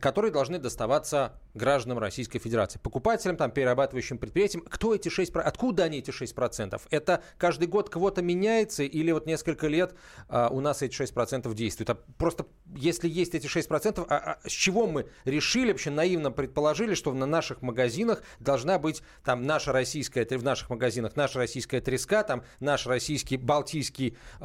которые 0.00 0.30
должны 0.30 0.58
доставаться 0.58 1.38
гражданам 1.54 1.98
Российской 1.98 2.38
Федерации. 2.38 2.78
Покупателям, 2.78 3.36
там, 3.36 3.50
перерабатывающим 3.50 4.18
предприятиям. 4.18 4.64
Кто 4.68 4.94
эти 4.94 5.08
6%? 5.08 5.40
Откуда 5.40 5.84
они, 5.84 5.98
эти 5.98 6.10
6%? 6.10 6.80
Это 6.90 7.22
каждый 7.38 7.68
год 7.68 7.88
квота 7.88 8.22
меняется 8.22 8.82
или 8.82 9.12
вот 9.12 9.26
несколько 9.26 9.68
лет 9.68 9.94
а, 10.28 10.48
у 10.48 10.60
нас 10.60 10.82
эти 10.82 11.00
6% 11.00 11.52
действуют? 11.54 11.90
А 11.90 11.94
просто 12.18 12.46
если 12.74 13.08
есть 13.08 13.34
эти 13.34 13.46
6%, 13.46 14.06
а, 14.08 14.16
а 14.42 14.48
с 14.48 14.52
чего 14.52 14.86
мы 14.86 15.06
решили, 15.24 15.72
вообще 15.72 15.90
наивно 15.90 16.30
предположили, 16.30 16.94
что 16.94 17.12
на 17.12 17.26
наших 17.26 17.62
магазинах 17.62 18.22
должна 18.40 18.78
быть 18.78 19.02
там 19.24 19.46
наша 19.46 19.72
российская, 19.72 20.26
в 20.26 20.44
наших 20.44 20.68
магазинах 20.68 21.16
наша 21.16 21.38
российская 21.38 21.80
треска, 21.80 22.22
там 22.24 22.44
наш 22.60 22.86
российский 22.86 23.38
балтийский 23.38 24.16
э, 24.40 24.44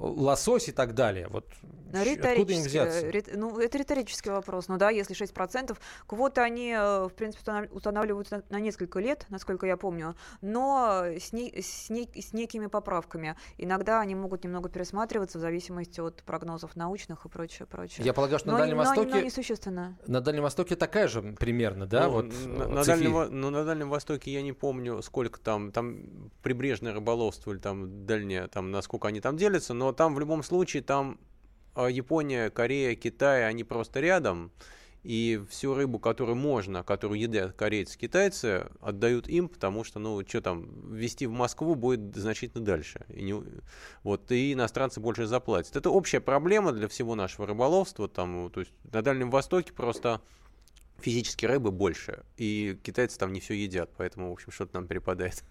лосось 0.00 0.68
и 0.68 0.72
так 0.72 0.94
далее. 0.94 1.26
Вот 1.28 1.46
откуда 1.92 2.52
им 2.52 2.62
взяться? 2.62 3.08
рит- 3.08 3.30
ну, 3.34 3.58
это 3.58 3.78
риторический 3.78 4.30
вопрос. 4.30 4.68
Ну 4.68 4.76
да, 4.76 4.90
если 4.90 5.14
6%, 5.14 5.76
квоты 6.06 6.40
они, 6.40 6.72
э, 6.72 7.04
в 7.06 7.12
принципе, 7.14 7.68
устанавливаются 7.70 8.36
на, 8.50 8.58
на 8.58 8.60
несколько 8.60 9.00
лет, 9.00 9.26
насколько 9.28 9.66
я 9.66 9.76
помню, 9.76 10.14
но 10.40 11.04
с, 11.04 11.32
не- 11.32 11.52
с 11.60 11.90
не- 11.90 12.08
с 12.14 12.32
некими 12.32 12.66
поправками. 12.66 13.36
Иногда 13.58 14.00
они 14.00 14.14
могут 14.14 14.44
немного 14.44 14.68
пересматриваться 14.68 15.38
в 15.38 15.40
зависимости 15.40 16.00
от 16.00 16.22
прогнозов 16.22 16.76
научных 16.76 17.24
и 17.26 17.28
прочее, 17.28 17.66
прочее. 17.66 18.04
Я 18.04 18.12
полагаю, 18.12 18.38
что 18.38 18.48
но, 18.48 18.54
на 18.54 18.58
Дальнем 18.60 18.76
но- 18.78 18.82
но 18.84 18.88
Востоке... 19.02 19.24
несущественно. 19.24 19.98
На 20.06 20.20
Дальнем 20.20 20.42
Востоке 20.42 20.76
такая 20.76 21.08
же 21.08 21.22
примерно, 21.22 21.86
да? 21.86 22.06
Ну, 22.06 22.10
вот, 22.12 22.24
на, 22.26 22.62
э, 22.62 22.68
на 22.68 22.84
цифри. 22.84 23.04
Дальнем, 23.12 23.40
ну, 23.40 23.50
на 23.50 23.64
Дальнем 23.64 23.90
Востоке 23.90 24.32
я 24.32 24.42
не 24.42 24.52
помню, 24.52 25.02
сколько 25.02 25.40
там, 25.40 25.72
там 25.72 26.30
прибрежное 26.42 26.92
рыболовство 26.94 27.52
или 27.52 27.58
там 27.58 28.06
дальнее, 28.06 28.48
там 28.48 28.70
насколько 28.70 29.08
они 29.08 29.20
там 29.20 29.36
делятся, 29.36 29.74
но 29.74 29.92
там 29.92 30.14
в 30.14 30.20
любом 30.20 30.42
случае 30.42 30.82
там 30.82 31.18
Япония, 31.76 32.50
Корея, 32.50 32.94
Китай, 32.94 33.48
они 33.48 33.64
просто 33.64 34.00
рядом, 34.00 34.50
и 35.06 35.40
всю 35.48 35.74
рыбу, 35.74 36.00
которую 36.00 36.34
можно, 36.34 36.82
которую 36.82 37.20
едят 37.20 37.52
корейцы, 37.52 37.96
китайцы, 37.96 38.66
отдают 38.80 39.28
им, 39.28 39.48
потому 39.48 39.84
что, 39.84 40.00
ну, 40.00 40.20
что 40.26 40.40
там, 40.40 40.92
везти 40.92 41.26
в 41.26 41.32
Москву 41.32 41.76
будет 41.76 42.16
значительно 42.16 42.64
дальше. 42.64 43.06
И 43.08 43.22
не, 43.22 43.40
вот, 44.02 44.32
и 44.32 44.52
иностранцы 44.52 44.98
больше 44.98 45.26
заплатят. 45.26 45.76
Это 45.76 45.90
общая 45.90 46.18
проблема 46.18 46.72
для 46.72 46.88
всего 46.88 47.14
нашего 47.14 47.46
рыболовства. 47.46 48.08
Там, 48.08 48.50
то 48.50 48.60
есть 48.60 48.72
на 48.92 49.00
Дальнем 49.00 49.30
Востоке 49.30 49.72
просто 49.72 50.20
физически 50.98 51.46
рыбы 51.46 51.70
больше, 51.70 52.24
и 52.36 52.76
китайцы 52.82 53.18
там 53.18 53.32
не 53.32 53.38
все 53.38 53.54
едят, 53.54 53.90
поэтому, 53.96 54.30
в 54.30 54.32
общем, 54.32 54.50
что-то 54.50 54.74
нам 54.74 54.88
перепадает. 54.88 55.44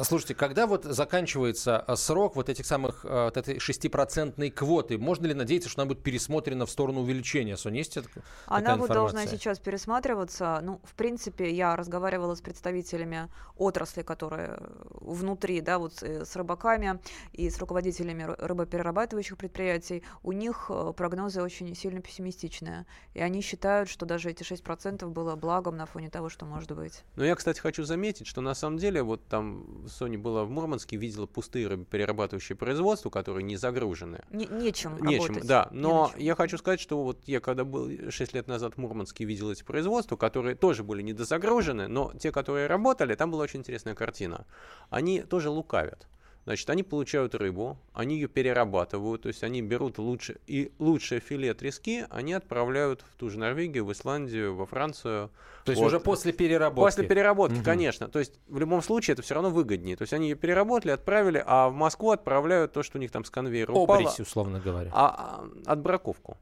Слушайте, 0.00 0.34
когда 0.34 0.66
вот 0.66 0.84
заканчивается 0.84 1.84
э, 1.86 1.96
срок 1.96 2.34
вот 2.36 2.48
этих 2.48 2.64
самых, 2.64 3.04
э, 3.04 3.24
вот 3.24 3.36
этой 3.36 3.58
шестипроцентной 3.58 4.50
квоты, 4.50 4.96
можно 4.96 5.26
ли 5.26 5.34
надеяться, 5.34 5.68
что 5.68 5.82
она 5.82 5.88
будет 5.88 6.02
пересмотрена 6.02 6.64
в 6.64 6.70
сторону 6.70 7.00
увеличения? 7.02 7.56
Соня, 7.58 7.78
есть 7.78 7.96
это- 7.98 8.08
Она 8.46 8.76
вот 8.76 8.88
должна 8.94 9.20
сейчас 9.38 9.58
пересматриваться. 9.58 10.60
Ну, 10.62 10.80
в 10.84 10.94
принципе, 10.94 11.50
я 11.54 11.76
разговаривала 11.76 12.34
с 12.34 12.40
представителями 12.40 13.28
отрасли, 13.56 14.02
которые 14.02 14.60
внутри, 14.90 15.60
да, 15.60 15.78
вот 15.78 15.94
с, 15.96 16.02
э, 16.02 16.24
рыбаками 16.34 16.98
и 17.32 17.50
с 17.50 17.58
руководителями 17.58 18.22
ры- 18.22 18.36
рыбоперерабатывающих 18.46 19.36
предприятий. 19.36 20.02
У 20.22 20.32
них 20.32 20.66
э, 20.70 20.92
прогнозы 20.96 21.42
очень 21.42 21.74
сильно 21.76 22.00
пессимистичные. 22.00 22.86
И 23.12 23.20
они 23.20 23.42
считают, 23.42 23.90
что 23.90 24.06
даже 24.06 24.30
эти 24.30 24.42
6% 24.42 25.10
было 25.12 25.36
благом 25.36 25.76
на 25.76 25.84
фоне 25.84 26.08
того, 26.08 26.30
что 26.30 26.46
может 26.46 26.72
быть. 26.72 27.04
Но 27.16 27.24
я, 27.24 27.34
кстати, 27.34 27.60
хочу 27.60 27.84
заметить, 27.84 28.26
что 28.26 28.40
на 28.40 28.54
самом 28.54 28.78
деле, 28.78 29.02
вот 29.02 29.26
там 29.28 29.81
Соня 29.88 30.18
была 30.18 30.44
в 30.44 30.50
Мурманске, 30.50 30.96
видела 30.96 31.26
пустые 31.26 31.66
рыбоперерабатывающие 31.68 32.56
производства, 32.56 33.10
которые 33.10 33.42
не 33.42 33.56
загружены. 33.56 34.22
Не- 34.30 34.46
нечем 34.46 34.96
Нечем, 35.04 35.26
работать. 35.26 35.46
да. 35.46 35.68
Не 35.70 35.80
Но 35.80 36.10
чем. 36.12 36.20
я 36.20 36.34
хочу 36.34 36.58
сказать, 36.58 36.80
что 36.80 37.02
вот 37.02 37.18
я 37.26 37.40
когда 37.40 37.64
был 37.64 37.90
6 38.10 38.34
лет 38.34 38.48
назад 38.48 38.74
в 38.74 38.78
Мурманске, 38.78 39.24
видел 39.24 39.50
эти 39.50 39.62
производства, 39.64 40.16
которые 40.16 40.54
тоже 40.54 40.82
были 40.84 41.02
недозагружены, 41.02 41.88
но 41.88 42.12
те, 42.18 42.32
которые 42.32 42.66
работали, 42.66 43.14
там 43.14 43.30
была 43.30 43.44
очень 43.44 43.60
интересная 43.60 43.94
картина. 43.94 44.46
Они 44.90 45.22
тоже 45.22 45.50
лукавят. 45.50 46.06
Значит, 46.44 46.68
они 46.70 46.82
получают 46.82 47.36
рыбу, 47.36 47.78
они 47.92 48.16
ее 48.16 48.26
перерабатывают, 48.26 49.22
то 49.22 49.28
есть 49.28 49.44
они 49.44 49.62
берут 49.62 49.98
лучше, 49.98 50.38
и 50.48 50.72
лучшее 50.80 51.20
филе 51.20 51.54
трески 51.54 52.04
они 52.10 52.32
отправляют 52.32 53.04
в 53.08 53.14
ту 53.16 53.30
же 53.30 53.38
Норвегию, 53.38 53.84
в 53.84 53.92
Исландию, 53.92 54.54
во 54.56 54.66
Францию. 54.66 55.30
То 55.64 55.70
есть 55.70 55.80
Вот. 55.80 55.86
уже 55.86 56.00
после 56.00 56.32
переработки? 56.32 56.84
После 56.84 57.06
переработки, 57.06 57.56
Мгм. 57.56 57.64
конечно. 57.64 58.08
То 58.08 58.18
есть 58.18 58.40
в 58.48 58.58
любом 58.58 58.82
случае 58.82 59.12
это 59.12 59.22
все 59.22 59.34
равно 59.34 59.50
выгоднее. 59.50 59.96
То 59.96 60.02
есть 60.02 60.12
они 60.12 60.30
ее 60.30 60.34
переработали, 60.34 60.90
отправили, 60.90 61.42
а 61.46 61.68
в 61.68 61.74
Москву 61.74 62.10
отправляют 62.10 62.72
то, 62.72 62.82
что 62.82 62.98
у 62.98 63.00
них 63.00 63.12
там 63.12 63.24
с 63.24 63.30
конвейера 63.30 63.70
упало. 63.70 64.00
Обрись, 64.00 64.18
условно 64.18 64.58
говоря. 64.58 64.90
А, 64.92 65.44
а, 65.66 65.72
отбраковку. 65.72 66.36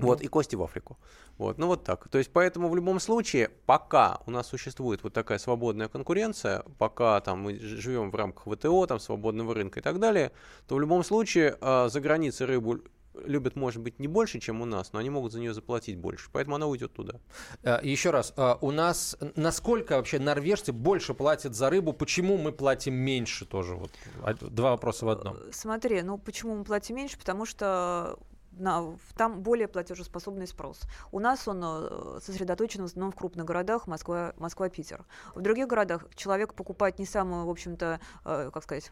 Вот, 0.00 0.20
и 0.22 0.28
кости 0.28 0.56
в 0.56 0.62
Африку. 0.62 0.98
Вот, 1.38 1.58
ну 1.58 1.66
вот 1.66 1.84
так. 1.84 2.08
То 2.08 2.18
есть, 2.18 2.32
поэтому 2.32 2.68
в 2.68 2.76
любом 2.76 2.98
случае, 3.00 3.50
пока 3.66 4.20
у 4.26 4.30
нас 4.30 4.46
существует 4.46 5.02
вот 5.02 5.12
такая 5.12 5.38
свободная 5.38 5.88
конкуренция, 5.88 6.64
пока 6.78 7.20
там 7.20 7.40
мы 7.40 7.58
живем 7.58 8.10
в 8.10 8.14
рамках 8.14 8.52
ВТО, 8.54 8.86
там 8.86 8.98
свободного 8.98 9.54
рынка 9.54 9.80
и 9.80 9.82
так 9.82 9.98
далее, 9.98 10.32
то 10.66 10.76
в 10.76 10.80
любом 10.80 11.04
случае 11.04 11.56
а, 11.60 11.88
за 11.88 12.00
границей 12.00 12.46
рыбу 12.46 12.80
любят, 13.24 13.56
может 13.56 13.82
быть, 13.82 13.98
не 13.98 14.08
больше, 14.08 14.40
чем 14.40 14.60
у 14.60 14.64
нас, 14.64 14.92
но 14.92 14.98
они 14.98 15.10
могут 15.10 15.32
за 15.32 15.40
нее 15.40 15.54
заплатить 15.54 15.96
больше. 15.96 16.28
Поэтому 16.32 16.56
она 16.56 16.66
уйдет 16.66 16.92
туда. 16.92 17.14
Э, 17.62 17.78
Еще 17.82 18.10
раз, 18.10 18.32
э, 18.36 18.56
у 18.60 18.70
нас 18.70 19.16
насколько 19.36 19.96
вообще 19.96 20.18
норвежцы 20.18 20.72
больше 20.72 21.14
платят 21.14 21.54
за 21.54 21.70
рыбу? 21.70 21.92
Почему 21.92 22.36
мы 22.36 22.52
платим 22.52 22.94
меньше 22.94 23.46
тоже? 23.46 23.74
Вот 23.74 23.90
а- 24.22 24.34
два 24.34 24.70
вопроса 24.72 25.06
в 25.06 25.08
одном. 25.08 25.36
Э, 25.36 25.50
Смотри, 25.52 26.02
ну 26.02 26.18
почему 26.18 26.56
мы 26.56 26.64
платим 26.64 26.96
меньше? 26.96 27.18
Потому 27.18 27.46
что 27.46 28.18
на- 28.56 28.96
там 29.16 29.40
более 29.42 29.68
платежеспособный 29.68 30.46
спрос. 30.46 30.80
У 31.12 31.20
нас 31.20 31.46
он 31.48 31.60
э, 31.64 32.18
сосредоточен 32.22 32.82
в 32.82 32.84
основном 32.86 33.12
в 33.12 33.16
крупных 33.16 33.44
городах 33.46 33.86
Москва, 33.86 34.32
Москва, 34.38 34.68
Питер. 34.68 35.04
В 35.34 35.40
других 35.40 35.66
городах 35.68 36.04
человек 36.14 36.54
покупать 36.54 36.98
не 36.98 37.06
самую, 37.06 37.46
в 37.46 37.50
общем-то, 37.50 38.00
э, 38.24 38.50
как 38.52 38.62
сказать, 38.62 38.90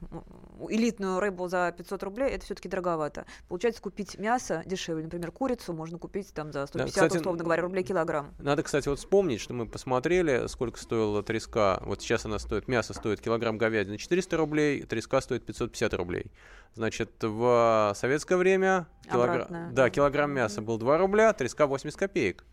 элитную 0.68 1.20
рыбу 1.20 1.48
за 1.48 1.72
500 1.76 2.02
рублей, 2.02 2.30
это 2.30 2.44
все-таки 2.44 2.68
дороговато. 2.68 3.24
Получается, 3.48 3.82
купить 3.82 4.18
мясо 4.18 4.62
дешевле. 4.66 5.04
Например, 5.04 5.30
курицу 5.32 5.72
можно 5.72 5.98
купить 5.98 6.32
там 6.32 6.52
за 6.52 6.66
150, 6.66 6.90
кстати, 6.94 7.20
условно 7.20 7.44
говоря, 7.44 7.62
рублей 7.62 7.82
килограмм. 7.84 8.34
Надо, 8.38 8.62
кстати, 8.62 8.88
вот 8.88 8.98
вспомнить, 8.98 9.40
что 9.40 9.54
мы 9.54 9.66
посмотрели, 9.66 10.46
сколько 10.48 10.78
стоила 10.78 11.22
треска. 11.22 11.80
Вот 11.84 12.00
сейчас 12.02 12.24
она 12.24 12.38
стоит, 12.38 12.68
мясо 12.68 12.94
стоит 12.94 13.20
килограмм 13.20 13.58
говядины 13.58 13.98
400 13.98 14.36
рублей, 14.36 14.82
треска 14.82 15.20
стоит 15.20 15.44
550 15.46 15.94
рублей. 15.94 16.30
Значит, 16.74 17.10
в 17.22 17.92
советское 17.96 18.36
время 18.36 18.86
килогра- 19.06 19.46
Обратно. 19.58 19.74
да, 19.74 19.90
килограмм 19.90 20.32
мяса 20.32 20.60
был 20.62 20.78
2 20.78 20.98
рубля, 20.98 21.32
треска 21.32 21.66
80 21.66 21.98
копеек. 21.98 22.44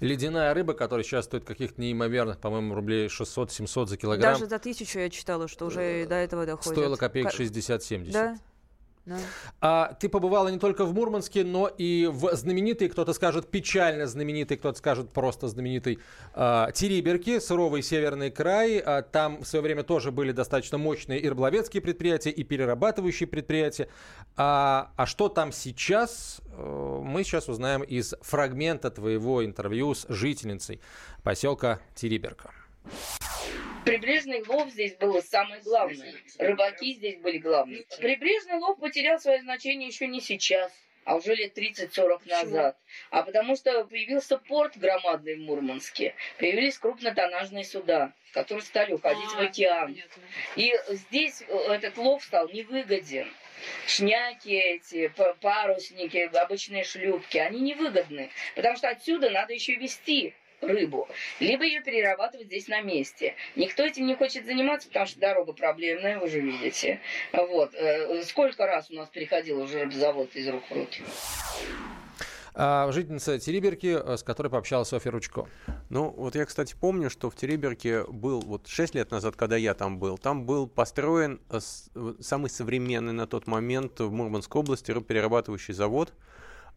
Ледяная 0.00 0.52
рыба, 0.54 0.74
которая 0.74 1.04
сейчас 1.04 1.24
стоит 1.26 1.44
каких-то 1.44 1.80
неимоверных, 1.80 2.38
по-моему, 2.38 2.74
рублей 2.74 3.06
600-700 3.06 3.86
за 3.86 3.96
килограмм, 3.96 4.32
Даже 4.34 4.46
за 4.46 4.58
тысячу 4.58 4.98
я 4.98 5.08
читала, 5.08 5.46
что 5.48 5.66
уже 5.66 6.04
до 6.06 6.16
этого 6.16 6.46
доходит. 6.46 6.72
стоила 6.78 6.96
копеек 6.96 7.30
Ка- 7.30 7.36
60-70. 7.36 8.12
Да. 8.12 8.36
А, 9.60 9.94
ты 9.98 10.08
побывала 10.08 10.48
не 10.48 10.58
только 10.58 10.84
в 10.84 10.94
Мурманске, 10.94 11.44
но 11.44 11.66
и 11.66 12.08
в 12.10 12.34
знаменитой, 12.34 12.88
кто-то 12.88 13.12
скажет 13.12 13.48
печально 13.48 14.06
знаменитый, 14.06 14.56
кто-то 14.56 14.78
скажет 14.78 15.10
просто 15.10 15.48
знаменитый 15.48 15.98
а, 16.34 16.70
Териберки, 16.72 17.40
суровый 17.40 17.82
северный 17.82 18.30
край. 18.30 18.78
А, 18.78 19.02
там 19.02 19.42
в 19.42 19.46
свое 19.46 19.62
время 19.62 19.82
тоже 19.82 20.12
были 20.12 20.32
достаточно 20.32 20.78
мощные 20.78 21.20
и 21.20 21.28
рыболовецкие 21.28 21.80
предприятия, 21.80 22.30
и 22.30 22.44
перерабатывающие 22.44 23.26
предприятия. 23.26 23.88
А, 24.36 24.92
а 24.96 25.06
что 25.06 25.28
там 25.28 25.52
сейчас, 25.52 26.40
э, 26.52 27.00
мы 27.02 27.24
сейчас 27.24 27.48
узнаем 27.48 27.82
из 27.82 28.14
фрагмента 28.20 28.90
твоего 28.90 29.44
интервью 29.44 29.94
с 29.94 30.06
жительницей 30.08 30.80
поселка 31.22 31.80
Териберка. 31.94 32.50
Прибрежный 33.84 34.42
лов 34.46 34.70
здесь 34.70 34.94
был 34.96 35.20
самое 35.22 35.60
главное. 35.62 36.14
Рыбаки 36.38 36.94
здесь 36.94 37.18
были 37.18 37.38
главные. 37.38 37.84
Прибрежный 37.98 38.58
лов 38.58 38.78
потерял 38.78 39.18
свое 39.18 39.42
значение 39.42 39.88
еще 39.88 40.06
не 40.06 40.20
сейчас, 40.20 40.72
а 41.04 41.16
уже 41.16 41.34
лет 41.34 41.56
30-40 41.58 42.28
назад. 42.28 42.76
А 43.10 43.22
потому 43.22 43.56
что 43.56 43.84
появился 43.84 44.38
порт 44.38 44.76
громадный 44.76 45.34
в 45.36 45.40
Мурманске. 45.40 46.14
Появились 46.38 46.78
крупнотоннажные 46.78 47.64
суда, 47.64 48.12
которые 48.32 48.62
стали 48.62 48.92
уходить 48.92 49.30
в 49.30 49.38
а, 49.38 49.44
океан. 49.44 49.96
И 50.56 50.72
здесь 50.88 51.42
э, 51.42 51.56
этот 51.72 51.96
лов 51.96 52.22
стал 52.22 52.48
невыгоден 52.48 53.28
шняки 53.86 54.54
эти, 54.54 55.12
парусники, 55.40 56.30
обычные 56.36 56.84
шлюпки, 56.84 57.38
они 57.38 57.60
невыгодны, 57.60 58.30
потому 58.56 58.76
что 58.76 58.88
отсюда 58.88 59.30
надо 59.30 59.52
еще 59.52 59.74
вести 59.76 60.34
рыбу, 60.62 61.08
либо 61.40 61.64
ее 61.64 61.82
перерабатывать 61.82 62.46
здесь 62.46 62.68
на 62.68 62.80
месте. 62.80 63.34
Никто 63.56 63.82
этим 63.82 64.06
не 64.06 64.14
хочет 64.14 64.46
заниматься, 64.46 64.88
потому 64.88 65.06
что 65.06 65.20
дорога 65.20 65.52
проблемная, 65.52 66.18
вы 66.18 66.28
же 66.28 66.40
видите. 66.40 67.00
Вот. 67.32 67.74
Э, 67.74 68.22
сколько 68.22 68.66
раз 68.66 68.90
у 68.90 68.94
нас 68.94 69.08
переходил 69.08 69.60
уже 69.60 69.80
рыбзавод 69.80 70.34
из 70.34 70.48
рук 70.48 70.62
в 70.68 70.72
руки? 70.72 71.02
А, 72.54 72.92
жительница 72.92 73.38
Териберки, 73.38 73.98
э, 73.98 74.16
с 74.16 74.22
которой 74.22 74.48
пообщалась 74.48 74.88
Софья 74.88 75.10
Ручко. 75.10 75.46
Ну, 75.88 76.10
вот 76.10 76.34
я, 76.34 76.44
кстати, 76.44 76.76
помню, 76.78 77.08
что 77.08 77.30
в 77.30 77.34
Териберке 77.34 78.04
был, 78.04 78.40
вот 78.40 78.68
6 78.68 78.94
лет 78.94 79.10
назад, 79.10 79.36
когда 79.36 79.56
я 79.56 79.72
там 79.72 79.98
был, 79.98 80.18
там 80.18 80.44
был 80.44 80.66
построен 80.66 81.40
э, 81.48 81.60
самый 82.20 82.50
современный 82.50 83.14
на 83.14 83.26
тот 83.26 83.46
момент 83.46 83.98
в 84.00 84.12
Мурманской 84.12 84.60
области 84.60 84.90
рыбоперерабатывающий 84.90 85.72
завод. 85.72 86.12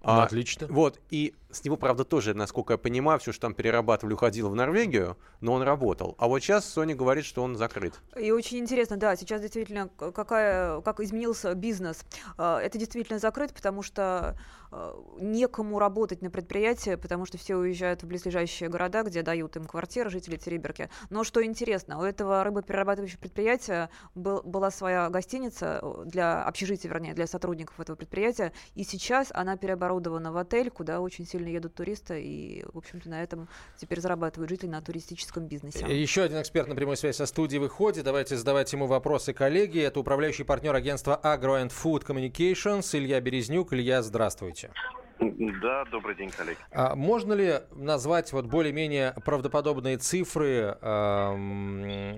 Ну, 0.06 0.12
а, 0.12 0.24
отлично. 0.24 0.68
Вот, 0.70 1.00
и 1.10 1.34
с 1.56 1.64
него, 1.64 1.78
правда, 1.78 2.04
тоже, 2.04 2.36
насколько 2.36 2.74
я 2.74 2.78
понимаю, 2.78 3.20
все, 3.20 3.32
что 3.32 3.42
там 3.42 3.56
перерабатывали, 3.56 4.14
уходило 4.14 4.50
в 4.50 4.56
Норвегию, 4.56 5.18
но 5.42 5.54
он 5.54 5.64
работал. 5.64 6.16
А 6.20 6.28
вот 6.28 6.42
сейчас 6.42 6.66
Sony 6.78 6.94
говорит, 6.94 7.26
что 7.26 7.42
он 7.42 7.56
закрыт. 7.56 7.94
И 8.20 8.30
очень 8.30 8.60
интересно, 8.60 8.98
да, 8.98 9.16
сейчас 9.16 9.42
действительно, 9.42 9.90
какая, 9.98 10.82
как 10.82 11.00
изменился 11.00 11.56
бизнес. 11.56 12.06
А, 12.38 12.60
это 12.60 12.78
действительно 12.78 13.18
закрыт, 13.18 13.52
потому 13.52 13.82
что 13.82 14.38
а, 14.72 14.96
некому 15.20 15.80
работать 15.80 16.22
на 16.22 16.30
предприятии, 16.30 16.96
потому 16.96 17.26
что 17.26 17.40
все 17.40 17.56
уезжают 17.56 18.04
в 18.04 18.08
близлежащие 18.08 18.70
города, 18.70 19.02
где 19.02 19.24
дают 19.24 19.56
им 19.56 19.66
квартиры 19.66 20.12
жители 20.12 20.36
Тереберки. 20.36 20.90
Но 21.10 21.24
что 21.24 21.44
интересно, 21.44 21.98
у 21.98 22.04
этого 22.04 22.44
рыбоперерабатывающего 22.44 23.22
предприятия 23.22 23.90
был, 24.14 24.44
была 24.44 24.70
своя 24.70 25.10
гостиница 25.10 25.82
для 26.06 26.44
общежития, 26.44 26.92
вернее, 26.92 27.16
для 27.16 27.26
сотрудников 27.26 27.80
этого 27.80 27.96
предприятия, 27.96 28.52
и 28.76 28.84
сейчас 28.84 29.30
она 29.34 29.58
переоборудована 29.58 29.95
в 30.32 30.38
отель, 30.38 30.70
куда 30.70 31.02
очень 31.02 31.26
сильно 31.26 31.48
едут 31.48 31.76
туристы, 31.76 32.22
и, 32.22 32.66
в 32.74 32.78
общем-то, 32.78 33.10
на 33.10 33.22
этом 33.24 33.48
теперь 33.78 34.02
зарабатывают 34.02 34.50
жители 34.50 34.70
на 34.70 34.82
туристическом 34.82 35.48
бизнесе. 35.48 35.86
Еще 35.88 36.24
один 36.24 36.42
эксперт 36.42 36.68
на 36.68 36.76
прямой 36.76 36.98
связи 36.98 37.16
со 37.16 37.26
студией 37.26 37.60
выходит. 37.60 38.06
Давайте 38.06 38.36
задавать 38.36 38.72
ему 38.74 38.88
вопросы 38.88 39.34
коллеги. 39.34 39.80
Это 39.80 40.00
управляющий 40.00 40.44
партнер 40.44 40.74
агентства 40.76 41.20
Agro 41.24 41.64
and 41.64 41.72
Food 41.72 42.06
Communications 42.06 42.98
Илья 42.98 43.22
Березнюк. 43.22 43.74
Илья, 43.74 44.02
здравствуйте. 44.02 44.72
Да, 45.20 45.86
добрый 45.86 46.16
день, 46.16 46.30
коллеги. 46.30 46.58
А 46.72 46.96
можно 46.96 47.34
ли 47.34 47.62
назвать 47.72 48.34
вот 48.34 48.46
более-менее 48.46 49.16
правдоподобные 49.26 49.98
цифры, 49.98 50.78
э, 50.80 52.18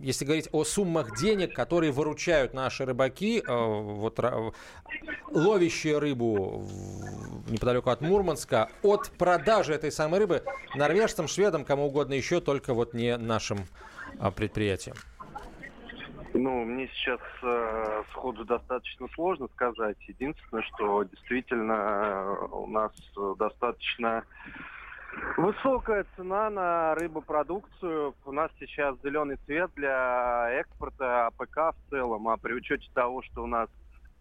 если 0.00 0.24
говорить 0.24 0.48
о 0.52 0.64
суммах 0.64 1.18
денег, 1.18 1.54
которые 1.54 1.92
выручают 1.92 2.54
наши 2.54 2.84
рыбаки, 2.84 3.40
э, 3.40 3.42
вот 3.46 4.20
ловящие 5.30 5.98
рыбу 5.98 6.64
неподалеку 7.48 7.90
от 7.90 8.00
Мурманска, 8.00 8.70
от 8.82 9.10
продажи 9.18 9.74
этой 9.74 9.90
самой 9.90 10.20
рыбы 10.20 10.42
норвежцам, 10.74 11.26
шведам, 11.28 11.64
кому 11.64 11.86
угодно 11.86 12.14
еще, 12.14 12.40
только 12.40 12.74
вот 12.74 12.94
не 12.94 13.16
нашим 13.16 13.66
э, 14.20 14.30
предприятиям? 14.30 14.96
Ну, 16.36 16.64
мне 16.64 16.88
сейчас 16.88 17.20
э, 17.42 18.02
сходу 18.10 18.44
достаточно 18.44 19.06
сложно 19.14 19.46
сказать. 19.54 19.96
Единственное, 20.08 20.64
что 20.64 21.04
действительно 21.04 21.72
э, 21.72 22.46
у 22.50 22.66
нас 22.66 22.90
достаточно 23.38 24.24
высокая 25.36 26.04
цена 26.16 26.50
на 26.50 26.96
рыбопродукцию. 26.96 28.16
У 28.24 28.32
нас 28.32 28.50
сейчас 28.58 28.96
зеленый 29.04 29.36
цвет 29.46 29.70
для 29.76 30.50
экспорта 30.54 31.28
АПК 31.28 31.76
в 31.76 31.90
целом. 31.90 32.28
А 32.28 32.36
при 32.36 32.54
учете 32.54 32.88
того, 32.94 33.22
что 33.22 33.44
у 33.44 33.46
нас 33.46 33.68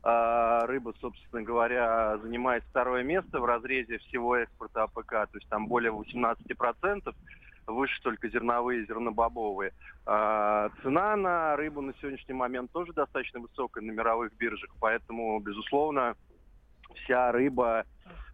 э, 0.03 0.65
рыба, 0.67 0.93
собственно 1.01 1.41
говоря, 1.41 2.19
занимает 2.19 2.63
второе 2.69 3.01
место 3.01 3.39
в 3.39 3.45
разрезе 3.45 3.97
всего 3.97 4.35
экспорта 4.35 4.83
АПК, 4.83 5.09
то 5.09 5.29
есть 5.33 5.49
там 5.49 5.65
более 5.65 5.91
18%, 5.91 7.15
выше 7.67 8.01
только 8.01 8.29
зерновые, 8.29 8.85
зернобобовые. 8.85 9.73
А, 10.05 10.69
цена 10.81 11.15
на 11.15 11.55
рыбу 11.55 11.81
на 11.81 11.93
сегодняшний 11.95 12.33
момент 12.33 12.71
тоже 12.71 12.93
достаточно 12.93 13.39
высокая 13.39 13.83
на 13.83 13.91
мировых 13.91 14.33
биржах, 14.35 14.69
поэтому, 14.79 15.39
безусловно, 15.39 16.15
вся 16.95 17.31
рыба, 17.31 17.85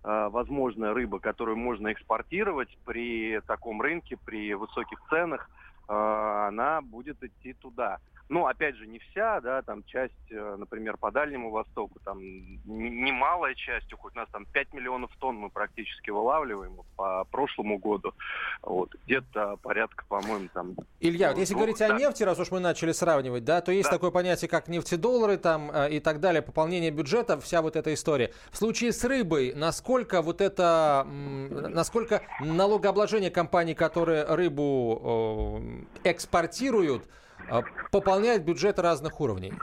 а, 0.03 0.29
возможная 0.29 0.93
рыба, 0.93 1.19
которую 1.19 1.57
можно 1.57 1.91
экспортировать 1.91 2.75
при 2.85 3.39
таком 3.47 3.81
рынке, 3.81 4.17
при 4.25 4.53
высоких 4.53 4.99
ценах, 5.09 5.49
а, 5.87 6.47
она 6.47 6.81
будет 6.81 7.21
идти 7.23 7.53
туда. 7.53 7.99
Ну, 8.29 8.45
опять 8.45 8.75
же, 8.75 8.85
не 8.85 8.99
вся, 8.99 9.41
да, 9.41 9.63
там 9.63 9.83
часть, 9.85 10.13
э, 10.29 10.55
например, 10.59 10.97
по 10.97 11.09
Дальнему 11.09 11.49
Востоку, 11.49 11.99
там 12.05 12.19
немалая 12.65 13.55
часть, 13.55 13.91
хоть 13.91 14.15
у 14.15 14.19
нас 14.19 14.29
там 14.31 14.45
5 14.45 14.73
миллионов 14.73 15.09
тонн 15.19 15.35
мы 15.35 15.49
практически 15.49 16.11
вылавливаем 16.11 16.73
по 16.95 17.25
прошлому 17.31 17.79
году. 17.79 18.13
Вот, 18.61 18.93
где-то 19.05 19.57
порядка, 19.63 20.05
по-моему, 20.07 20.47
там... 20.53 20.75
Илья, 20.99 21.29
вот 21.29 21.39
если 21.39 21.53
двух, 21.53 21.61
говорить 21.61 21.79
да. 21.79 21.87
о 21.87 21.97
нефти, 21.97 22.21
раз 22.21 22.37
уж 22.37 22.51
мы 22.51 22.59
начали 22.59 22.91
сравнивать, 22.91 23.45
да, 23.45 23.61
то 23.61 23.71
есть 23.71 23.89
да. 23.89 23.95
такое 23.95 24.11
понятие, 24.11 24.47
как 24.47 24.67
нефтедоллары 24.67 25.37
там 25.37 25.71
э, 25.71 25.89
и 25.93 25.99
так 25.99 26.19
далее, 26.19 26.43
пополнение 26.43 26.91
бюджета, 26.91 27.39
вся 27.39 27.63
вот 27.63 27.75
эта 27.75 27.91
история. 27.95 28.31
В 28.51 28.57
случае 28.57 28.93
с 28.93 29.03
рыбой, 29.03 29.53
насколько 29.55 30.21
вот 30.21 30.41
это, 30.41 31.03
насколько 31.09 32.21
налогообложение 32.41 33.31
компаний, 33.31 33.73
которые 33.73 34.23
рыбу 34.25 35.59
э, 36.03 36.11
экспортируют, 36.11 37.07
пополняет 37.91 38.43
бюджеты 38.43 38.81
разных 38.81 39.19
уровней? 39.21 39.53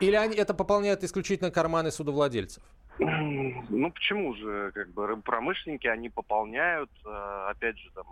Или 0.00 0.14
они, 0.14 0.36
это 0.36 0.54
пополняет 0.54 1.04
исключительно 1.04 1.50
карманы 1.50 1.90
судовладельцев? 1.90 2.62
Ну 2.98 3.90
почему 3.90 4.34
же, 4.34 4.72
как 4.74 4.90
бы 4.90 5.16
промышленники, 5.22 5.86
они 5.86 6.08
пополняют, 6.08 6.90
э, 7.04 7.46
опять 7.50 7.78
же, 7.78 7.90
там, 7.94 8.04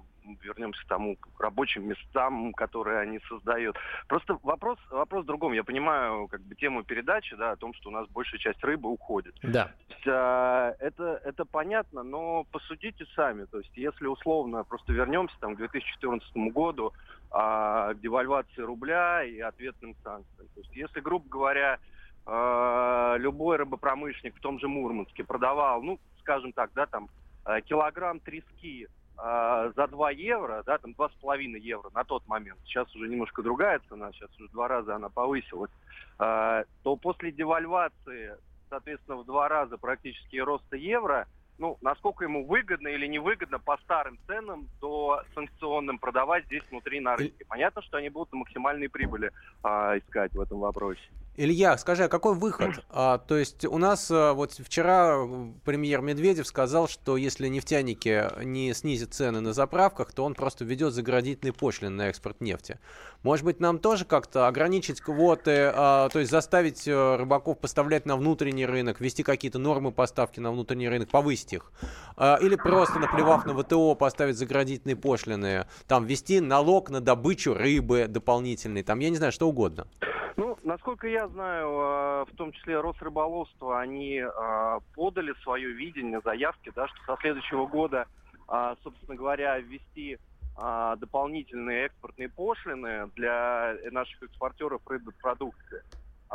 вернемся 0.42 0.82
к 0.82 0.88
тому 0.88 1.16
к 1.16 1.40
рабочим 1.40 1.88
местам, 1.88 2.52
которые 2.52 2.98
они 3.00 3.18
создают. 3.28 3.76
Просто 4.08 4.38
вопрос, 4.42 4.78
вопрос 4.90 5.24
в 5.24 5.26
другом. 5.26 5.52
Я 5.52 5.64
понимаю, 5.64 6.28
как 6.28 6.42
бы 6.42 6.54
тему 6.54 6.82
передачи, 6.82 7.34
да, 7.36 7.52
о 7.52 7.56
том, 7.56 7.72
что 7.74 7.88
у 7.88 7.92
нас 7.92 8.08
большая 8.08 8.38
часть 8.38 8.62
рыбы 8.62 8.90
уходит. 8.90 9.34
Да. 9.42 9.64
То 9.88 9.94
есть, 9.94 10.06
а, 10.06 10.74
это, 10.78 11.20
это 11.24 11.44
понятно, 11.44 12.02
но 12.02 12.44
посудите 12.50 13.06
сами. 13.14 13.44
То 13.46 13.58
есть, 13.58 13.76
если 13.76 14.06
условно 14.06 14.64
просто 14.64 14.92
вернемся 14.92 15.36
там, 15.40 15.54
к 15.54 15.58
2014 15.58 16.52
году, 16.52 16.92
а, 17.30 17.94
к 17.94 18.00
девальвации 18.00 18.62
рубля 18.62 19.24
и 19.24 19.40
ответным 19.40 19.94
санкциям. 20.04 20.48
То 20.54 20.60
есть, 20.60 20.76
если, 20.76 21.00
грубо 21.00 21.28
говоря, 21.28 21.78
а, 22.26 23.16
любой 23.18 23.56
рыбопромышленник 23.56 24.36
в 24.36 24.40
том 24.40 24.58
же 24.58 24.68
Мурманске 24.68 25.24
продавал, 25.24 25.82
ну, 25.82 25.98
скажем 26.20 26.52
так, 26.52 26.70
да, 26.74 26.86
там, 26.86 27.08
а, 27.44 27.60
килограмм 27.60 28.20
трески 28.20 28.88
э, 29.16 29.72
за 29.76 29.86
2 29.86 30.10
евро, 30.12 30.62
да, 30.64 30.78
там 30.78 30.92
2,5 30.92 31.58
евро 31.58 31.90
на 31.94 32.04
тот 32.04 32.26
момент, 32.26 32.58
сейчас 32.64 32.92
уже 32.96 33.08
немножко 33.08 33.42
другая 33.42 33.80
цена, 33.88 34.10
сейчас 34.12 34.30
уже 34.38 34.48
два 34.48 34.68
раза 34.68 34.96
она 34.96 35.08
повысилась, 35.08 35.70
э, 36.18 36.64
то 36.82 36.96
после 36.96 37.30
девальвации, 37.30 38.36
соответственно, 38.70 39.18
в 39.18 39.26
два 39.26 39.48
раза 39.48 39.76
практически 39.76 40.38
роста 40.38 40.76
евро, 40.76 41.28
ну, 41.58 41.78
насколько 41.82 42.24
ему 42.24 42.46
выгодно 42.46 42.88
или 42.88 43.06
невыгодно 43.06 43.58
по 43.58 43.76
старым 43.78 44.18
ценам 44.26 44.68
до 44.80 45.22
санкционным 45.34 45.98
продавать 45.98 46.46
здесь 46.46 46.64
внутри 46.70 47.00
на 47.00 47.16
рынке. 47.16 47.44
Понятно, 47.48 47.82
что 47.82 47.98
они 47.98 48.08
будут 48.08 48.32
максимальные 48.32 48.88
прибыли 48.88 49.30
а, 49.62 49.96
искать 49.98 50.32
в 50.34 50.40
этом 50.40 50.58
вопросе. 50.58 51.00
Илья, 51.36 51.76
скажи, 51.78 52.04
а 52.04 52.08
какой 52.08 52.34
выход? 52.34 52.70
А, 52.96 53.18
то 53.18 53.36
есть 53.36 53.64
у 53.64 53.76
нас 53.78 54.08
а, 54.10 54.34
вот 54.34 54.52
вчера 54.52 55.18
премьер 55.64 56.00
Медведев 56.00 56.46
сказал, 56.46 56.86
что 56.86 57.16
если 57.16 57.48
нефтяники 57.48 58.30
не 58.44 58.72
снизят 58.72 59.12
цены 59.14 59.40
на 59.40 59.52
заправках, 59.52 60.12
то 60.12 60.24
он 60.24 60.34
просто 60.34 60.64
ведет 60.64 60.92
заградительные 60.92 61.52
пошлины 61.52 61.90
на 61.90 62.08
экспорт 62.08 62.40
нефти. 62.40 62.78
Может 63.24 63.44
быть, 63.44 63.58
нам 63.58 63.80
тоже 63.80 64.04
как-то 64.04 64.46
ограничить 64.46 65.00
квоты, 65.00 65.72
а, 65.74 66.08
то 66.10 66.20
есть 66.20 66.30
заставить 66.30 66.84
а, 66.86 67.16
рыбаков 67.16 67.58
поставлять 67.58 68.06
на 68.06 68.16
внутренний 68.16 68.66
рынок, 68.66 69.00
ввести 69.00 69.24
какие-то 69.24 69.58
нормы 69.58 69.90
поставки 69.90 70.38
на 70.38 70.52
внутренний 70.52 70.88
рынок, 70.88 71.08
повысить 71.08 71.54
их? 71.54 71.72
А, 72.16 72.38
или 72.40 72.54
просто, 72.54 73.00
наплевав 73.00 73.44
на 73.44 73.60
ВТО, 73.60 73.96
поставить 73.96 74.38
заградительные 74.38 74.94
пошлины, 74.94 75.66
там 75.88 76.06
ввести 76.06 76.38
налог 76.38 76.90
на 76.90 77.00
добычу 77.00 77.54
рыбы 77.54 78.06
дополнительный, 78.08 78.84
там, 78.84 79.00
я 79.00 79.10
не 79.10 79.16
знаю, 79.16 79.32
что 79.32 79.48
угодно. 79.48 79.88
Ну, 80.36 80.58
насколько 80.64 81.06
я 81.06 81.23
знаю, 81.28 81.68
э, 81.68 82.24
в 82.32 82.36
том 82.36 82.52
числе 82.52 82.80
Росрыболовство, 82.80 83.80
они 83.80 84.16
э, 84.18 84.80
подали 84.94 85.34
свое 85.42 85.72
видение, 85.72 86.20
заявки, 86.24 86.72
да, 86.74 86.88
что 86.88 86.96
со 87.06 87.20
следующего 87.20 87.66
года, 87.66 88.06
э, 88.48 88.74
собственно 88.82 89.16
говоря, 89.16 89.58
ввести 89.58 90.18
дополнительные 90.56 91.86
экспортные 91.86 92.28
пошлины 92.28 93.10
для 93.16 93.74
наших 93.90 94.22
экспортеров 94.22 94.86
рыбной 94.86 95.12
продукции. 95.14 95.82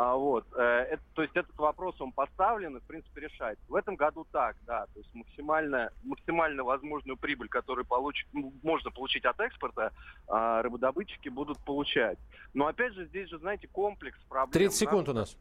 А, 0.02 0.16
вот, 0.16 0.46
э, 0.56 0.62
это, 0.92 1.04
то 1.14 1.24
есть 1.24 1.36
этот 1.36 1.58
вопрос, 1.58 2.00
он 2.00 2.14
поставлен 2.14 2.78
и, 2.78 2.80
в 2.80 2.84
принципе, 2.84 3.20
решается. 3.20 3.62
В 3.68 3.76
этом 3.76 3.98
году 3.98 4.26
так, 4.32 4.56
да, 4.66 4.86
то 4.86 4.98
есть 4.98 5.14
максимально, 5.14 5.92
максимально 6.04 6.64
возможную 6.64 7.18
прибыль, 7.18 7.50
которую 7.50 7.84
получ, 7.84 8.26
можно 8.64 8.92
получить 8.92 9.26
от 9.26 9.38
экспорта, 9.42 9.92
э, 10.30 10.62
рыбодобытчики 10.62 11.28
будут 11.28 11.60
получать. 11.66 12.18
Но, 12.54 12.68
опять 12.68 12.94
же, 12.94 13.08
здесь 13.08 13.28
же, 13.28 13.40
знаете, 13.40 13.68
комплекс 13.68 14.18
проблем. 14.30 14.54
30 14.54 14.80
секунд 14.80 15.10
у 15.10 15.14
нас. 15.14 15.36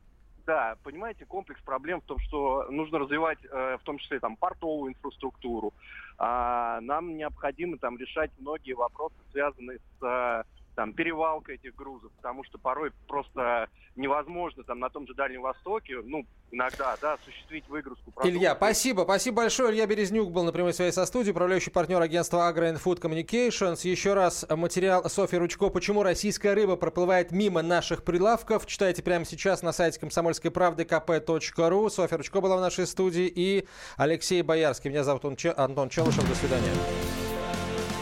Да, 0.44 0.76
понимаете, 0.82 1.24
комплекс 1.24 1.60
проблем 1.62 2.00
в 2.00 2.06
том, 2.06 2.18
что 2.18 2.66
нужно 2.68 2.98
развивать, 2.98 3.38
э, 3.44 3.76
в 3.80 3.84
том 3.84 3.98
числе, 3.98 4.18
там, 4.18 4.34
портовую 4.34 4.90
инфраструктуру. 4.90 5.72
А 6.18 6.80
нам 6.80 7.16
необходимо 7.16 7.78
там 7.78 7.96
решать 7.96 8.32
многие 8.40 8.72
вопросы, 8.72 9.14
связанные 9.30 9.78
с 10.00 10.44
там, 10.78 10.92
перевалка 10.92 11.54
этих 11.54 11.74
грузов, 11.74 12.12
потому 12.18 12.44
что 12.44 12.56
порой 12.56 12.92
просто 13.08 13.66
невозможно 13.96 14.62
там 14.62 14.78
на 14.78 14.88
том 14.88 15.08
же 15.08 15.14
Дальнем 15.14 15.42
Востоке, 15.42 15.96
ну, 16.04 16.24
иногда, 16.52 16.96
да, 17.02 17.14
осуществить 17.14 17.68
выгрузку 17.68 18.12
продуктов. 18.12 18.40
Илья, 18.40 18.54
спасибо, 18.54 19.00
спасибо 19.02 19.38
большое. 19.38 19.72
Илья 19.72 19.88
Березнюк 19.88 20.30
был 20.30 20.44
на 20.44 20.52
прямой 20.52 20.72
связи 20.72 20.94
со 20.94 21.04
студией, 21.04 21.32
управляющий 21.32 21.72
партнер 21.72 22.00
агентства 22.00 22.48
Agro 22.48 22.72
and 22.72 22.80
Food 22.80 23.00
Communications. 23.00 23.88
Еще 23.88 24.14
раз 24.14 24.46
материал 24.48 25.02
Софьи 25.10 25.36
Ручко 25.36 25.68
«Почему 25.68 26.04
российская 26.04 26.54
рыба 26.54 26.76
проплывает 26.76 27.32
мимо 27.32 27.60
наших 27.60 28.04
прилавков». 28.04 28.64
Читайте 28.64 29.02
прямо 29.02 29.24
сейчас 29.24 29.62
на 29.62 29.72
сайте 29.72 29.98
комсомольской 29.98 30.52
правды 30.52 30.84
kp.ru. 30.84 31.90
Софья 31.90 32.18
Ручко 32.18 32.40
была 32.40 32.56
в 32.56 32.60
нашей 32.60 32.86
студии 32.86 33.26
и 33.26 33.66
Алексей 33.96 34.42
Боярский. 34.42 34.90
Меня 34.90 35.02
зовут 35.02 35.24
Антон 35.24 35.88
Челышев. 35.88 36.28
До 36.28 36.36
свидания. 36.36 36.70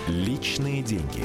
Личные 0.08 0.82
деньги. 0.82 1.24